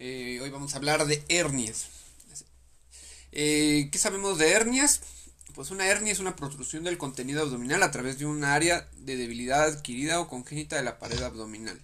Eh, 0.00 0.38
hoy 0.40 0.50
vamos 0.50 0.74
a 0.74 0.76
hablar 0.76 1.06
de 1.06 1.24
hernias. 1.28 1.88
Eh, 3.32 3.88
¿Qué 3.90 3.98
sabemos 3.98 4.38
de 4.38 4.52
hernias? 4.52 5.00
Pues 5.56 5.72
una 5.72 5.88
hernia 5.88 6.12
es 6.12 6.20
una 6.20 6.36
protrusión 6.36 6.84
del 6.84 6.98
contenido 6.98 7.42
abdominal 7.42 7.82
a 7.82 7.90
través 7.90 8.16
de 8.16 8.24
un 8.24 8.44
área 8.44 8.88
de 8.98 9.16
debilidad 9.16 9.64
adquirida 9.64 10.20
o 10.20 10.28
congénita 10.28 10.76
de 10.76 10.84
la 10.84 11.00
pared 11.00 11.20
abdominal. 11.20 11.82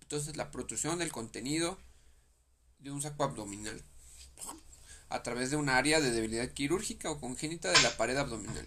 Entonces 0.00 0.36
la 0.36 0.50
protrusión 0.50 0.98
del 0.98 1.12
contenido 1.12 1.78
de 2.78 2.90
un 2.90 3.02
saco 3.02 3.24
abdominal 3.24 3.82
a 5.10 5.22
través 5.22 5.50
de 5.50 5.56
un 5.56 5.68
área 5.68 6.00
de 6.00 6.12
debilidad 6.12 6.48
quirúrgica 6.48 7.10
o 7.10 7.20
congénita 7.20 7.70
de 7.70 7.82
la 7.82 7.98
pared 7.98 8.16
abdominal. 8.16 8.66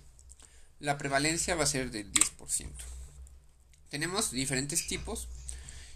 La 0.79 0.99
prevalencia 0.99 1.55
va 1.55 1.63
a 1.63 1.67
ser 1.67 1.89
del 1.89 2.13
10%. 2.13 2.69
Tenemos 3.89 4.29
diferentes 4.29 4.85
tipos 4.85 5.27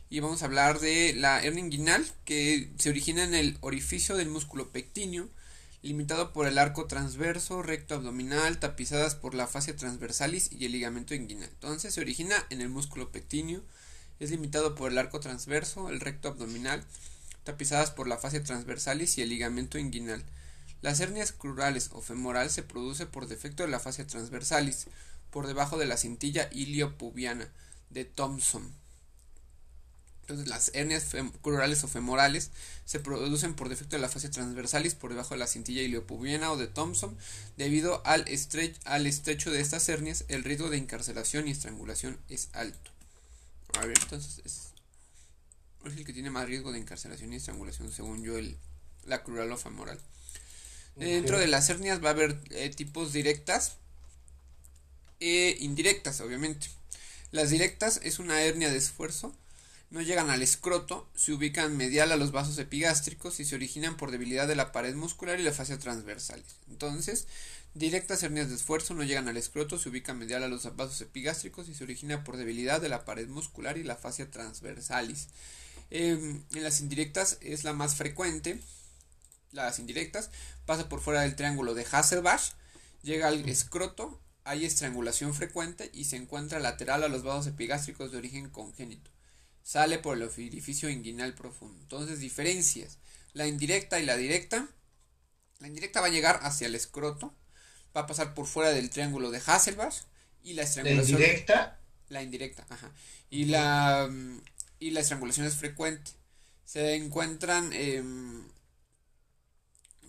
y 0.10 0.20
vamos 0.20 0.42
a 0.42 0.46
hablar 0.46 0.80
de 0.80 1.14
la 1.14 1.42
hernia 1.44 1.64
inguinal 1.64 2.06
que 2.26 2.72
se 2.78 2.90
origina 2.90 3.24
en 3.24 3.34
el 3.34 3.58
orificio 3.62 4.16
del 4.16 4.30
músculo 4.30 4.72
pectíneo 4.72 5.30
limitado 5.88 6.34
por 6.34 6.48
el 6.48 6.58
arco 6.58 6.86
transverso, 6.86 7.62
recto 7.62 7.96
abdominal, 7.96 8.60
tapizadas 8.60 9.16
por 9.16 9.34
la 9.34 9.48
fascia 9.48 9.76
transversalis 9.76 10.52
y 10.52 10.66
el 10.66 10.72
ligamento 10.72 11.16
inguinal. 11.16 11.50
Entonces 11.50 11.94
se 11.94 12.02
origina 12.02 12.36
en 12.50 12.62
el 12.62 12.70
músculo 12.70 13.12
pectíneo, 13.12 13.62
es 14.20 14.32
limitado 14.32 14.76
por 14.76 14.92
el 14.92 14.98
arco 14.98 15.20
transverso, 15.20 15.90
el 15.90 16.00
recto 16.00 16.30
abdominal, 16.30 16.84
tapizadas 17.44 17.92
por 17.92 18.08
la 18.08 18.18
fascia 18.18 18.44
transversalis 18.44 19.18
y 19.18 19.22
el 19.22 19.30
ligamento 19.30 19.78
inguinal. 19.78 20.24
Las 20.82 21.00
hernias 21.00 21.32
crurales 21.32 21.90
o 21.94 22.02
femoral 22.02 22.50
se 22.50 22.64
produce 22.64 23.06
por 23.06 23.28
defecto 23.28 23.64
de 23.64 23.70
la 23.70 23.80
fascia 23.80 24.06
transversalis, 24.06 24.88
por 25.32 25.48
debajo 25.48 25.78
de 25.78 25.86
la 25.86 25.98
cintilla 25.98 26.50
iliopubiana 26.52 27.48
de 27.90 28.06
Thomson. 28.06 28.74
Entonces 30.28 30.50
las 30.50 30.72
hernias 30.74 31.06
crurales 31.42 31.86
o 31.86 31.88
femorales 31.88 32.52
se 32.84 33.00
producen 33.00 33.54
por 33.54 33.70
defecto 33.70 33.96
de 33.96 34.02
la 34.02 34.10
fascia 34.10 34.30
transversalis 34.30 34.94
por 34.94 35.12
debajo 35.12 35.34
de 35.34 35.38
la 35.40 35.48
cintilla 35.48 35.82
iliopubiana 35.82 36.52
o 36.52 36.58
de 36.58 36.68
Thomson. 36.68 37.18
Debido 37.56 38.06
al, 38.06 38.26
al 38.84 39.08
estrecho 39.08 39.52
de 39.52 39.62
estas 39.62 39.88
hernias, 39.88 40.26
el 40.28 40.44
riesgo 40.44 40.70
de 40.70 40.80
encarcelación 40.80 41.48
y 41.48 41.52
estrangulación 41.52 42.20
es 42.28 42.50
alto. 42.52 42.92
A 43.80 43.86
ver, 43.86 43.98
entonces 44.02 44.42
es, 44.44 44.74
el 45.86 46.04
que 46.04 46.12
tiene 46.12 46.30
más 46.30 46.46
riesgo 46.46 46.74
de 46.74 46.80
encarcelación 46.80 47.32
y 47.32 47.38
estrangulación 47.38 47.90
según 47.94 48.22
yo 48.22 48.38
el, 48.38 48.58
la 49.06 49.24
crural 49.24 49.50
o 49.54 49.58
femoral. 49.58 49.98
Dentro 50.98 51.40
de 51.40 51.48
las 51.48 51.70
hernias 51.70 52.04
va 52.04 52.10
a 52.10 52.12
haber 52.12 52.38
eh, 52.50 52.70
tipos 52.70 53.14
directas 53.14 53.78
e 55.22 55.56
indirectas, 55.62 56.20
obviamente. 56.20 56.68
Las 57.32 57.50
directas 57.50 58.02
es 58.04 58.20
una 58.20 58.42
hernia 58.42 58.70
de 58.70 58.78
esfuerzo 58.78 59.34
no 59.90 60.02
llegan 60.02 60.30
al 60.30 60.42
escroto, 60.42 61.08
se 61.16 61.32
ubican 61.32 61.78
medial 61.78 62.12
a 62.12 62.18
los 62.18 62.32
vasos 62.32 62.58
epigástricos 62.58 63.40
y 63.40 63.46
se 63.46 63.56
originan 63.56 63.96
por 63.96 64.12
debilidad 64.12 64.48
de 64.48 64.56
la 64.56 64.74
pared 64.74 64.94
muscular 64.96 65.40
y 65.40 65.44
la 65.44 65.54
fascia 65.54 65.80
transversales. 65.80 66.58
Entonces, 66.70 67.28
directas 67.74 68.22
hernias 68.22 68.50
de 68.50 68.56
esfuerzo 68.56 68.94
no 68.94 69.04
llegan 69.04 69.30
al 69.30 69.38
escroto, 69.38 69.78
se 69.78 69.88
ubican 69.88 70.18
medial 70.18 70.44
a 70.44 70.50
los 70.50 70.76
vasos 70.76 71.00
epigástricos 71.00 71.70
y 71.70 71.74
se 71.74 71.86
origina 71.86 72.26
por 72.26 72.36
debilidad 72.36 72.82
de 72.82 72.90
la 72.90 73.06
pared 73.06 73.30
muscular 73.30 73.78
y 73.78 73.84
la 73.84 73.96
fascia 73.96 74.30
transversalis. 74.30 75.28
Em, 75.90 76.44
en 76.54 76.64
las 76.64 76.82
indirectas 76.82 77.38
es 77.40 77.64
la 77.64 77.72
más 77.72 77.96
frecuente. 77.96 78.60
Las 79.54 79.80
indirectas 79.80 80.32
pasa 80.66 80.90
por 80.90 81.00
fuera 81.00 81.22
del 81.22 81.38
triángulo 81.38 81.74
de 81.74 81.86
Hasselbach, 81.90 82.42
llega 83.04 83.30
al 83.30 83.48
escroto, 83.48 84.20
hay 84.44 84.66
estrangulación 84.66 85.34
frecuente 85.34 85.90
y 85.94 86.06
se 86.06 86.18
encuentra 86.18 86.60
lateral 86.60 87.04
a 87.04 87.08
los 87.08 87.24
vasos 87.24 87.48
epigástricos 87.48 88.12
de 88.12 88.18
origen 88.18 88.50
congénito 88.50 89.17
sale 89.68 90.00
por 90.00 90.16
el 90.16 90.24
orificio 90.24 90.90
inguinal 90.90 91.34
profundo. 91.34 91.78
Entonces, 91.82 92.22
diferencias. 92.22 93.00
La 93.34 93.48
indirecta 93.48 94.00
y 94.00 94.06
la 94.06 94.16
directa. 94.16 94.66
La 95.60 95.68
indirecta 95.68 96.00
va 96.00 96.08
a 96.08 96.10
llegar 96.10 96.40
hacia 96.44 96.68
el 96.68 96.76
escroto. 96.76 97.34
Va 97.96 98.02
a 98.02 98.08
pasar 98.08 98.34
por 98.34 98.48
fuera 98.48 98.70
del 98.70 98.90
triángulo 98.90 99.30
de 99.30 99.42
Hasselbach. 99.46 99.94
Y 100.42 100.54
la 100.54 100.64
estrangulación. 100.64 101.20
¿La 101.20 101.28
indirecta? 101.28 101.80
La 102.08 102.24
indirecta, 102.24 102.66
ajá. 102.70 102.94
Y 103.30 103.46
la, 103.46 104.10
y 104.80 104.92
la 104.92 105.02
estrangulación 105.02 105.46
es 105.46 105.56
frecuente. 105.56 106.12
Se 106.64 106.96
encuentran. 106.96 107.72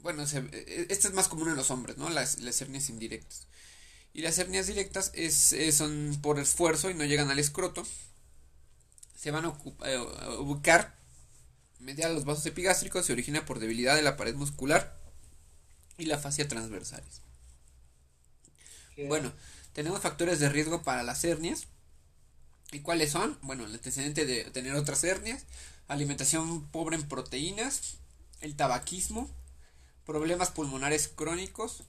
bueno, 0.02 0.22
esta 0.22 1.08
es 1.08 1.14
más 1.14 1.26
común 1.26 1.48
en 1.48 1.56
los 1.56 1.72
hombres, 1.72 1.96
¿no? 1.96 2.10
Las, 2.10 2.38
las 2.38 2.60
hernias 2.62 2.90
indirectas. 2.90 3.48
Y 4.14 4.22
las 4.22 4.38
hernias 4.38 4.68
directas 4.68 5.10
es, 5.14 5.56
son 5.74 6.16
por 6.22 6.38
esfuerzo 6.38 6.90
y 6.90 6.94
no 6.94 7.04
llegan 7.04 7.28
al 7.32 7.40
escroto 7.40 7.84
se 9.18 9.32
van 9.32 9.44
a, 9.46 9.54
eh, 9.84 9.98
ubicar 10.38 10.94
medial 11.80 12.14
los 12.14 12.24
vasos 12.24 12.46
epigástricos, 12.46 13.04
se 13.04 13.12
origina 13.12 13.44
por 13.44 13.58
debilidad 13.58 13.96
de 13.96 14.02
la 14.02 14.16
pared 14.16 14.34
muscular 14.34 14.96
y 15.96 16.04
la 16.04 16.18
fascia 16.18 16.46
transversalis. 16.46 17.22
Bueno, 19.08 19.32
tenemos 19.72 20.00
factores 20.00 20.38
de 20.38 20.48
riesgo 20.48 20.82
para 20.82 21.02
las 21.02 21.24
hernias. 21.24 21.66
¿Y 22.70 22.80
cuáles 22.80 23.10
son? 23.10 23.38
Bueno, 23.42 23.64
el 23.64 23.74
antecedente 23.74 24.24
de 24.26 24.44
tener 24.50 24.74
otras 24.74 25.02
hernias, 25.02 25.44
alimentación 25.88 26.68
pobre 26.68 26.96
en 26.96 27.08
proteínas, 27.08 27.96
el 28.40 28.56
tabaquismo, 28.56 29.30
problemas 30.04 30.50
pulmonares 30.50 31.08
crónicos, 31.08 31.82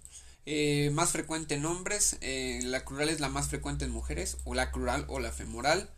eh, 0.46 0.90
más 0.94 1.12
frecuente 1.12 1.56
en 1.56 1.66
hombres, 1.66 2.18
eh, 2.22 2.60
la 2.64 2.86
crural 2.86 3.10
es 3.10 3.20
la 3.20 3.30
más 3.30 3.50
frecuente 3.50 3.86
en 3.86 3.92
mujeres, 3.92 4.38
o 4.46 4.56
la 4.56 4.72
crural 4.72 5.06
o 5.10 5.20
la 5.20 5.32
femoral, 5.32 5.90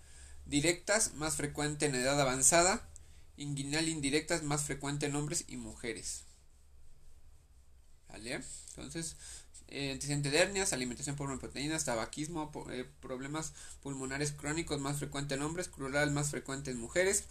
Directas, 0.46 1.13
más 1.16 1.35
frecuente 1.35 1.85
en 1.85 1.96
edad 1.96 2.19
avanzada. 2.19 2.88
Inguinal 3.38 3.88
indirectas, 3.88 4.44
más 4.44 4.63
frecuente 4.63 5.06
en 5.06 5.16
hombres 5.16 5.46
y 5.47 5.57
mujeres. 5.57 6.24
¿Vale? 8.09 8.41
Entonces, 8.69 9.16
eh, 9.74 9.94
antecedente 9.94 10.30
de 10.30 10.38
hernias, 10.38 10.74
alimentación 10.74 11.16
por 11.16 11.40
proteínas, 11.40 11.85
tabaquismo, 11.85 12.51
eh, 12.72 12.85
problemas 13.00 13.53
pulmonares 13.81 14.34
crónicos 14.34 14.81
más 14.81 15.00
frecuente 15.00 15.35
en 15.35 15.44
hombres, 15.44 15.69
crural 15.69 16.12
más 16.12 16.30
frecuente 16.30 16.72
en 16.72 16.80
mujeres. 16.80 17.24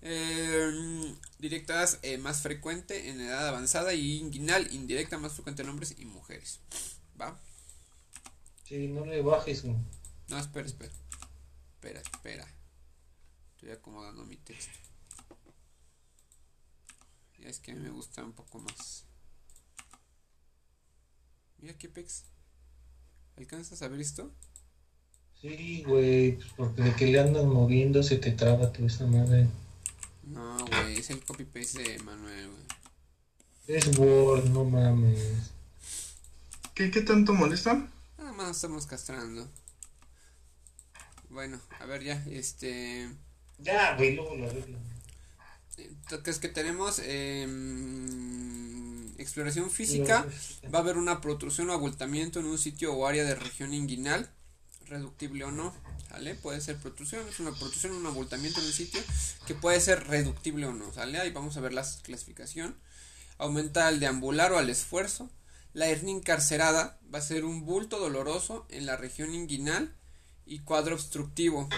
Eh, 0.00 1.14
directas 1.38 2.00
más 2.20 2.40
frecuente 2.40 3.10
en 3.10 3.20
edad 3.20 3.46
avanzada 3.46 3.92
y 3.92 4.16
inguinal 4.16 4.72
indirecta 4.72 5.18
más 5.18 5.34
frecuente 5.34 5.62
en 5.62 5.68
hombres 5.68 5.94
y 5.98 6.06
mujeres. 6.06 6.60
¿Va? 7.20 7.38
Sí, 8.64 8.88
no 8.88 9.04
le 9.04 9.20
bajes. 9.20 9.64
No, 9.64 10.38
espera, 10.38 10.66
espera. 10.66 10.92
Espera, 11.82 12.00
espera. 12.00 12.46
Estoy 13.56 13.72
acomodando 13.72 14.24
mi 14.24 14.36
texto. 14.36 14.78
Ya 17.40 17.48
es 17.48 17.58
que 17.58 17.72
a 17.72 17.74
mí 17.74 17.80
me 17.80 17.90
gusta 17.90 18.22
un 18.22 18.34
poco 18.34 18.60
más. 18.60 19.04
Mira 21.58 21.76
qué 21.76 21.88
pex. 21.88 22.22
¿Alcanzas 23.36 23.82
a 23.82 23.88
ver 23.88 23.98
esto? 23.98 24.30
Sí, 25.40 25.82
güey, 25.82 26.36
pues 26.36 26.52
porque 26.56 26.82
de 26.82 26.94
que 26.94 27.06
le 27.06 27.18
andan 27.18 27.48
moviendo 27.48 28.04
se 28.04 28.16
te 28.16 28.30
traba 28.30 28.72
toda 28.72 28.86
esa 28.86 29.04
madre. 29.08 29.48
No, 30.22 30.64
güey, 30.64 30.98
es 30.98 31.10
el 31.10 31.24
copy 31.24 31.44
paste 31.46 31.82
de 31.82 31.98
Manuel, 31.98 32.48
güey. 32.48 32.62
Es 33.66 33.98
Word, 33.98 34.50
no 34.50 34.64
mames. 34.64 35.50
¿Qué, 36.76 36.92
qué 36.92 37.00
tanto 37.00 37.34
molesta? 37.34 37.90
Nada 38.18 38.32
más 38.34 38.54
estamos 38.54 38.86
castrando. 38.86 39.50
Bueno, 41.32 41.58
a 41.80 41.86
ver 41.86 42.04
ya, 42.04 42.22
este... 42.30 43.08
Ya, 43.58 43.96
güey, 43.96 44.14
luego 44.14 44.36
lo 44.36 44.46
arreglo. 44.46 44.76
Es 46.26 46.38
que 46.38 46.48
tenemos 46.48 47.00
eh, 47.02 47.46
exploración 49.16 49.70
física, 49.70 50.26
va 50.72 50.80
a 50.80 50.82
haber 50.82 50.98
una 50.98 51.22
protrusión 51.22 51.70
o 51.70 51.72
abultamiento 51.72 52.38
en 52.38 52.46
un 52.46 52.58
sitio 52.58 52.92
o 52.92 53.06
área 53.06 53.24
de 53.24 53.34
región 53.34 53.72
inguinal, 53.72 54.30
reductible 54.84 55.44
o 55.44 55.50
no, 55.50 55.74
¿sale? 56.10 56.34
Puede 56.34 56.60
ser 56.60 56.76
protrusión, 56.76 57.26
es 57.26 57.40
una 57.40 57.52
protrusión, 57.52 57.94
un 57.94 58.04
abultamiento 58.04 58.60
en 58.60 58.66
un 58.66 58.72
sitio 58.72 59.00
que 59.46 59.54
puede 59.54 59.80
ser 59.80 60.06
reductible 60.08 60.66
o 60.66 60.74
no, 60.74 60.92
¿sale? 60.92 61.18
Ahí 61.18 61.30
vamos 61.30 61.56
a 61.56 61.60
ver 61.60 61.72
la 61.72 61.86
clasificación. 62.02 62.76
Aumenta 63.38 63.88
al 63.88 64.00
deambular 64.00 64.52
o 64.52 64.58
al 64.58 64.68
esfuerzo. 64.68 65.30
La 65.72 65.88
hernia 65.88 66.14
encarcerada 66.14 66.98
va 67.12 67.20
a 67.20 67.22
ser 67.22 67.46
un 67.46 67.64
bulto 67.64 67.98
doloroso 67.98 68.66
en 68.68 68.84
la 68.84 68.98
región 68.98 69.34
inguinal 69.34 69.96
y 70.46 70.60
cuadro 70.60 70.94
obstructivo. 70.94 71.68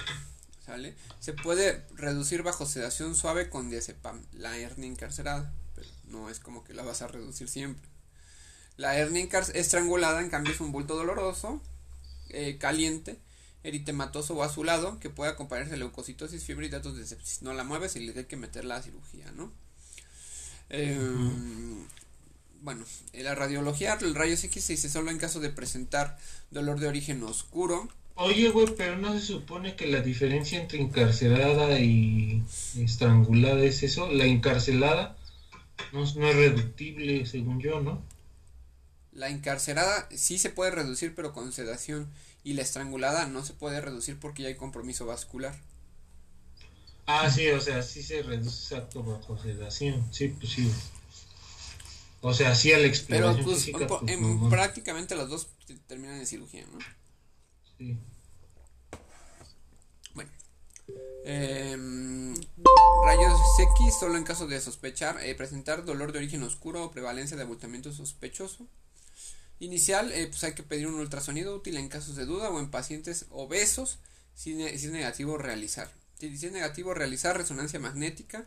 ¿Sale? 0.65 0.95
Se 1.21 1.35
puede 1.35 1.85
reducir 1.95 2.43
bajo 2.43 2.65
sedación 2.65 3.15
suave 3.15 3.51
con 3.51 3.69
diazepam, 3.69 4.25
la 4.33 4.57
hernia 4.57 4.89
encarcerada, 4.89 5.53
pero 5.75 5.89
no 6.07 6.31
es 6.31 6.41
como 6.41 6.65
que 6.65 6.73
la 6.73 6.83
vas 6.83 7.03
a 7.03 7.09
reducir 7.09 7.49
siempre. 7.49 7.87
La 8.77 8.97
hernia 8.97 9.29
estrangulada, 9.53 10.21
en 10.21 10.31
cambio, 10.31 10.53
es 10.53 10.61
un 10.61 10.73
bulto 10.73 10.97
doloroso, 10.97 11.61
eh, 12.31 12.57
caliente, 12.59 13.21
eritematoso 13.63 14.35
o 14.35 14.43
azulado, 14.43 14.99
que 15.01 15.11
puede 15.11 15.31
acompañarse 15.31 15.73
de 15.73 15.77
leucocitosis, 15.77 16.43
fiebre 16.45 16.67
y 16.67 16.71
datos 16.71 16.97
de 16.97 17.07
sepsis. 17.07 17.43
No 17.43 17.53
la 17.53 17.65
mueves 17.65 17.97
y 17.97 18.01
le 18.01 18.19
hay 18.19 18.25
que 18.25 18.37
meter 18.37 18.65
la 18.65 18.83
cirugía, 18.83 19.31
¿no? 19.33 19.53
Em, 20.71 21.87
bueno, 22.63 22.85
la 23.13 23.35
radiología, 23.35 23.95
el 24.01 24.15
rayos 24.15 24.43
X 24.45 24.65
se 24.65 24.73
dice 24.73 24.89
solo 24.89 25.11
en 25.11 25.19
caso 25.19 25.39
de 25.41 25.51
presentar 25.51 26.19
dolor 26.51 26.81
de 26.81 26.89
origen 26.89 27.23
oscuro, 27.23 27.89
Oye, 28.17 28.49
güey, 28.51 28.67
pero 28.77 28.97
no 28.97 29.13
se 29.13 29.21
supone 29.21 29.77
que 29.77 29.87
la 29.87 30.01
diferencia 30.01 30.59
entre 30.61 30.81
encarcelada 30.81 31.79
y 31.79 32.43
estrangulada 32.77 33.63
es 33.65 33.83
eso. 33.85 34.11
La 34.11 34.25
encarcelada 34.27 35.17
no, 35.93 36.01
no 36.01 36.29
es 36.29 36.37
reductible, 36.37 37.27
según 37.27 37.61
yo, 37.61 37.81
¿no? 37.81 38.03
La 39.13 39.31
encarcelada 39.31 40.07
sí 40.15 40.39
se 40.39 40.51
puede 40.51 40.71
reducir, 40.71 41.15
pero 41.15 41.33
con 41.33 41.53
sedación. 41.53 42.13
Y 42.43 42.53
la 42.53 42.61
estrangulada 42.61 43.27
no 43.27 43.43
se 43.43 43.55
puede 43.55 43.81
reducir 43.81 44.21
porque 44.21 44.43
ya 44.43 44.49
hay 44.49 44.57
compromiso 44.57 45.07
vascular. 45.07 45.55
Ah, 47.07 47.31
sí, 47.31 47.49
o 47.49 47.61
sea, 47.61 47.83
sí 47.83 48.03
se 48.03 48.23
reduce 48.23 48.75
exacto 48.75 49.03
bajo 49.03 49.39
sedación. 49.39 50.07
Sí, 50.13 50.29
pues 50.29 50.53
sí. 50.53 50.71
O 52.23 52.33
sea, 52.35 52.55
sí 52.57 52.73
a 52.73 52.79
la 52.79 52.89
Pero 53.09 53.41
pues, 53.43 53.59
física, 53.59 53.79
en- 53.81 53.87
pues, 53.87 54.03
en 54.11 54.49
prácticamente 54.49 55.15
las 55.15 55.29
dos 55.29 55.49
te- 55.67 55.77
terminan 55.77 56.17
en 56.19 56.27
cirugía, 56.27 56.67
¿no? 56.73 56.79
Bueno. 57.79 58.00
Em, 61.25 62.35
rayos 63.05 63.41
X 63.59 63.94
solo 63.99 64.17
en 64.17 64.25
caso 64.25 64.47
de 64.47 64.61
sospechar, 64.61 65.23
eh, 65.25 65.35
presentar 65.35 65.85
dolor 65.85 66.12
de 66.12 66.19
origen 66.19 66.43
oscuro 66.43 66.85
o 66.85 66.91
prevalencia 66.91 67.37
de 67.37 67.43
abultamiento 67.43 67.93
sospechoso. 67.93 68.67
Inicial, 69.61 70.12
eh, 70.12 70.26
pues 70.26 70.43
hay 70.44 70.55
que 70.55 70.62
pedir 70.62 70.87
un 70.87 70.94
ultrasonido 70.94 71.55
útil 71.55 71.76
en 71.76 71.88
casos 71.88 72.17
de 72.17 72.26
duda 72.26 72.50
o 72.50 72.59
en 72.59 72.71
pacientes 72.71 73.26
obesos 73.31 73.99
si 74.35 74.61
es 74.62 74.85
negativo 74.85 75.38
realizar. 75.38 75.91
Si 76.19 76.37
si 76.37 76.47
es 76.47 76.53
negativo 76.53 76.94
realizar 76.94 77.37
resonancia 77.37 77.79
magnética, 77.79 78.47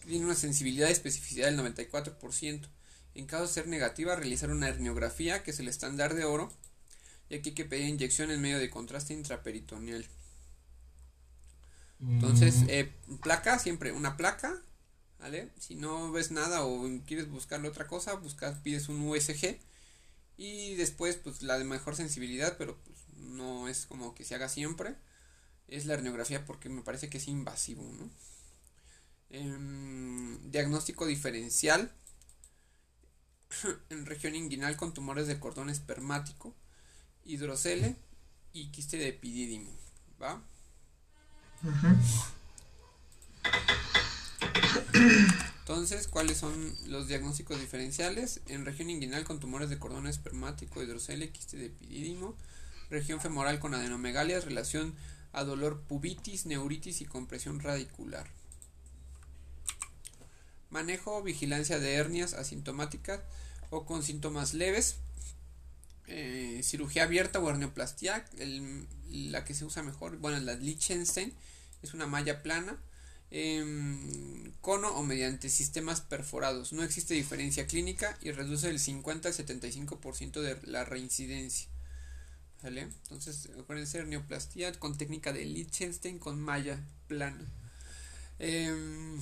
que 0.00 0.08
tiene 0.08 0.24
una 0.24 0.34
sensibilidad 0.34 0.88
y 0.88 0.92
especificidad 0.92 1.46
del 1.46 1.58
94%. 1.58 2.68
En 3.14 3.26
caso 3.26 3.42
de 3.42 3.52
ser 3.52 3.66
negativa, 3.66 4.16
realizar 4.16 4.50
una 4.50 4.68
herniografía, 4.68 5.42
que 5.42 5.50
es 5.50 5.60
el 5.60 5.68
estándar 5.68 6.14
de 6.14 6.24
oro, 6.24 6.50
y 7.28 7.36
aquí 7.36 7.50
hay 7.50 7.54
que 7.54 7.64
pedir 7.64 7.88
inyección 7.88 8.30
en 8.30 8.40
medio 8.40 8.58
de 8.58 8.70
contraste 8.70 9.14
intraperitoneal. 9.14 10.06
Entonces, 12.00 12.64
Mm, 12.64 12.66
eh, 12.68 12.92
placa, 13.22 13.58
siempre 13.58 13.92
una 13.92 14.16
placa, 14.16 14.62
¿vale? 15.20 15.50
Si 15.58 15.74
no 15.74 16.12
ves 16.12 16.30
nada 16.30 16.64
o 16.64 16.88
quieres 17.06 17.28
buscarle 17.30 17.68
otra 17.68 17.86
cosa, 17.86 18.14
buscas, 18.14 18.58
pides 18.60 18.88
un 18.88 19.00
USG 19.08 19.60
y 20.36 20.74
después, 20.76 21.16
pues 21.16 21.42
la 21.42 21.58
de 21.58 21.64
mejor 21.64 21.96
sensibilidad, 21.96 22.56
pero 22.58 22.78
pues 22.84 22.98
no 23.18 23.68
es 23.68 23.86
como 23.86 24.14
que 24.14 24.24
se 24.24 24.34
haga 24.36 24.48
siempre, 24.48 24.96
es 25.68 25.86
la 25.86 25.94
herniografía 25.94 26.44
porque 26.46 26.68
me 26.70 26.82
parece 26.82 27.10
que 27.10 27.18
es 27.18 27.28
invasivo, 27.28 27.84
¿no? 27.98 28.10
Em, 29.30 30.38
diagnóstico 30.50 31.06
diferencial 31.06 31.92
en 33.90 34.06
región 34.06 34.34
inguinal 34.34 34.76
con 34.76 34.94
tumores 34.94 35.26
de 35.26 35.38
cordón 35.38 35.70
espermático, 35.70 36.54
hidrocele 37.28 37.94
y 38.52 38.68
quiste 38.68 38.96
de 38.96 39.08
epidídimo, 39.08 39.70
¿va? 40.20 40.42
Entonces, 45.60 46.08
¿cuáles 46.08 46.38
son 46.38 46.74
los 46.86 47.06
diagnósticos 47.08 47.60
diferenciales? 47.60 48.40
En 48.46 48.64
región 48.64 48.90
inguinal 48.90 49.24
con 49.24 49.38
tumores 49.38 49.68
de 49.68 49.78
cordón 49.78 50.06
espermático, 50.06 50.82
hidrocele, 50.82 51.30
quiste 51.30 51.58
de 51.58 51.66
epidídimo, 51.66 52.34
región 52.90 53.20
femoral 53.20 53.60
con 53.60 53.74
adenomegalias, 53.74 54.44
relación 54.44 54.94
a 55.32 55.44
dolor 55.44 55.82
pubitis, 55.82 56.46
neuritis 56.46 57.02
y 57.02 57.04
compresión 57.04 57.60
radicular. 57.60 58.30
Manejo, 60.70 61.22
vigilancia 61.22 61.78
de 61.78 61.94
hernias 61.94 62.34
asintomáticas 62.34 63.20
o 63.70 63.84
con 63.84 64.02
síntomas 64.02 64.54
leves. 64.54 64.96
Eh, 66.10 66.62
cirugía 66.62 67.02
abierta 67.04 67.38
o 67.38 67.50
hernioplastia, 67.50 68.24
la 69.10 69.44
que 69.44 69.52
se 69.52 69.66
usa 69.66 69.82
mejor, 69.82 70.16
bueno, 70.16 70.38
la 70.40 70.54
Liechtenstein, 70.54 71.34
es 71.82 71.92
una 71.92 72.06
malla 72.06 72.42
plana, 72.42 72.78
em, 73.30 74.52
cono 74.62 74.88
o 74.88 75.02
mediante 75.02 75.50
sistemas 75.50 76.00
perforados. 76.00 76.72
No 76.72 76.82
existe 76.82 77.12
diferencia 77.12 77.66
clínica 77.66 78.16
y 78.22 78.32
reduce 78.32 78.70
el 78.70 78.80
50 78.80 79.28
al 79.28 79.34
75% 79.34 80.40
de 80.40 80.58
la 80.64 80.84
reincidencia. 80.84 81.68
¿Vale? 82.62 82.88
Entonces, 83.02 83.50
acuérdense, 83.60 83.98
hernioplastia 83.98 84.72
con 84.72 84.96
técnica 84.96 85.32
de 85.32 85.44
Liechtenstein 85.44 86.18
con 86.18 86.40
malla 86.40 86.80
plana. 87.06 87.44
Em, 88.38 89.20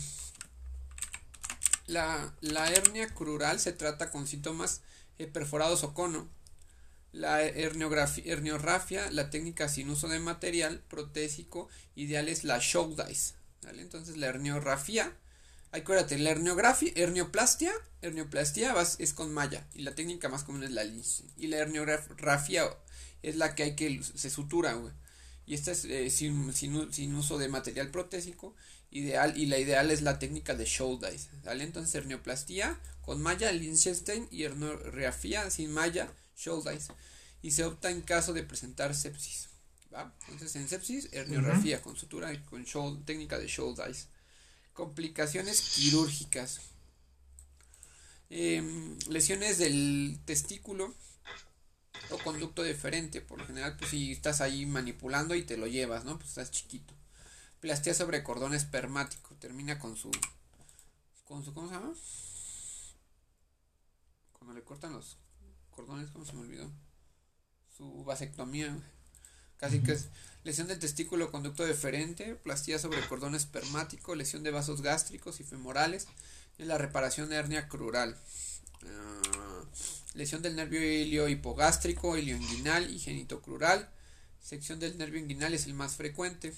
la, 1.87 2.33
la 2.41 2.71
hernia 2.71 3.09
crural 3.09 3.59
se 3.61 3.73
trata 3.73 4.11
con 4.11 4.27
síntomas 4.27 4.83
eh, 5.19 5.27
perforados 5.27 5.83
o 5.83 5.93
cono. 5.93 6.29
La 7.17 7.43
herniorrafia, 7.43 9.11
la 9.11 9.31
técnica 9.31 9.69
sin 9.69 9.89
uso 9.89 10.07
de 10.09 10.19
material 10.19 10.83
protésico 10.89 11.69
ideal 11.95 12.29
es 12.29 12.45
la 12.45 12.59
shock 12.61 12.95
dice. 13.07 13.35
¿vale? 13.63 13.81
Entonces 13.81 14.17
la 14.19 14.27
herniorrafía, 14.27 15.17
acuérdate, 15.73 16.19
la 16.19 16.31
hernioplastia, 16.31 17.73
hernioplastia 18.03 18.75
vas- 18.75 18.97
es 18.99 19.15
con 19.15 19.33
malla 19.33 19.67
y 19.75 19.83
la 19.83 19.95
técnica 19.95 20.29
más 20.29 20.45
común 20.45 20.63
es 20.63 20.71
la 20.73 20.85
lince. 20.85 21.25
Y 21.39 21.47
la 21.47 21.57
herniorrafia 21.57 22.65
es 23.23 23.37
la 23.37 23.55
que 23.55 23.63
hay 23.63 23.77
que 23.77 24.03
se 24.03 24.29
sutura, 24.29 24.75
güey. 24.75 24.93
Y 25.47 25.55
esta 25.55 25.71
es 25.73 25.85
eh, 25.87 26.11
sin, 26.11 26.53
sin, 26.53 27.15
uso 27.15 27.39
de 27.39 27.49
material 27.49 27.91
protésico 27.91 28.55
ideal 28.91 29.37
y 29.39 29.47
la 29.47 29.59
ideal 29.59 29.91
es 29.91 30.03
la 30.03 30.19
técnica 30.19 30.55
de 30.55 30.67
show 30.67 30.99
dice, 30.99 31.31
¿vale? 31.45 31.65
Entonces 31.65 31.95
hernioplastia 31.95 32.79
con 33.01 33.23
malla, 33.23 33.53
Liechtenstein 33.53 34.29
y 34.31 34.43
herniorrafia 34.43 35.49
sin 35.51 35.73
malla, 35.73 36.13
dice. 36.37 36.93
Y 37.43 37.51
se 37.51 37.65
opta 37.65 37.91
en 37.91 38.03
caso 38.03 38.33
de 38.33 38.43
presentar 38.43 38.95
sepsis, 38.95 39.49
¿va? 39.93 40.15
Entonces 40.29 40.57
en 40.57 40.69
sepsis, 40.69 41.09
herniorrafia 41.13 41.83
con 41.83 41.97
sutura 41.97 42.33
y 42.33 42.39
con 42.39 42.65
show, 42.65 42.97
técnica 43.05 43.39
de 43.39 43.47
dice. 43.47 44.09
Complicaciones 44.73 45.61
quirúrgicas. 45.61 46.61
Em, 48.29 48.99
lesiones 49.09 49.59
del 49.59 50.19
testículo 50.25 50.95
o 52.11 52.19
conducto 52.19 52.63
deferente. 52.63 53.21
Por 53.21 53.39
lo 53.39 53.47
general, 53.47 53.77
pues 53.77 53.91
si 53.91 54.13
estás 54.13 54.41
ahí 54.41 54.67
manipulando 54.67 55.35
y 55.35 55.43
te 55.43 55.57
lo 55.57 55.67
llevas, 55.67 56.05
¿no? 56.05 56.19
Pues 56.19 56.31
estás 56.31 56.51
chiquito. 56.51 56.95
Plastía 57.61 57.95
sobre 57.95 58.23
cordón 58.23 58.55
espermático. 58.55 59.35
Termina 59.37 59.79
con 59.79 59.97
su. 59.97 60.11
Con 61.25 61.45
su. 61.45 61.55
¿Cómo 61.55 61.69
se 61.69 61.75
llama? 61.75 61.95
Cuando 64.33 64.53
le 64.53 64.63
cortan 64.63 64.93
los 64.93 65.17
cordones, 65.77 66.11
¿cómo 66.11 66.25
se 66.25 66.33
me 66.33 66.41
olvidó? 66.41 66.73
Su 67.77 68.03
vasectomía. 68.05 68.77
Casi 69.59 69.81
que 69.81 69.93
es 69.93 70.09
lesión 70.43 70.67
del 70.67 70.79
testículo 70.79 71.31
conducto 71.31 71.65
deferente, 71.65 72.35
plastía 72.35 72.79
sobre 72.79 73.07
cordón 73.07 73.35
espermático, 73.35 74.15
lesión 74.15 74.43
de 74.43 74.51
vasos 74.51 74.83
gástricos 74.83 75.41
y 75.41 75.45
femorales, 75.45 76.09
y 76.59 76.65
la 76.65 76.79
reparación 76.79 77.29
de 77.29 77.37
hernia 77.37 77.69
crural. 77.69 78.19
Ah, 78.87 79.65
lesión 80.15 80.43
del 80.43 80.57
nervio 80.57 80.83
ilio 80.83 81.29
hipogástrico, 81.29 82.17
ilioinguinal 82.17 82.91
y 82.91 82.99
genitocrural. 82.99 83.91
Sección 84.41 84.79
del 84.79 84.97
nervio 84.99 85.21
inguinal 85.21 85.55
es 85.55 85.67
el 85.67 85.75
más 85.75 85.97
frecuente. 85.97 86.55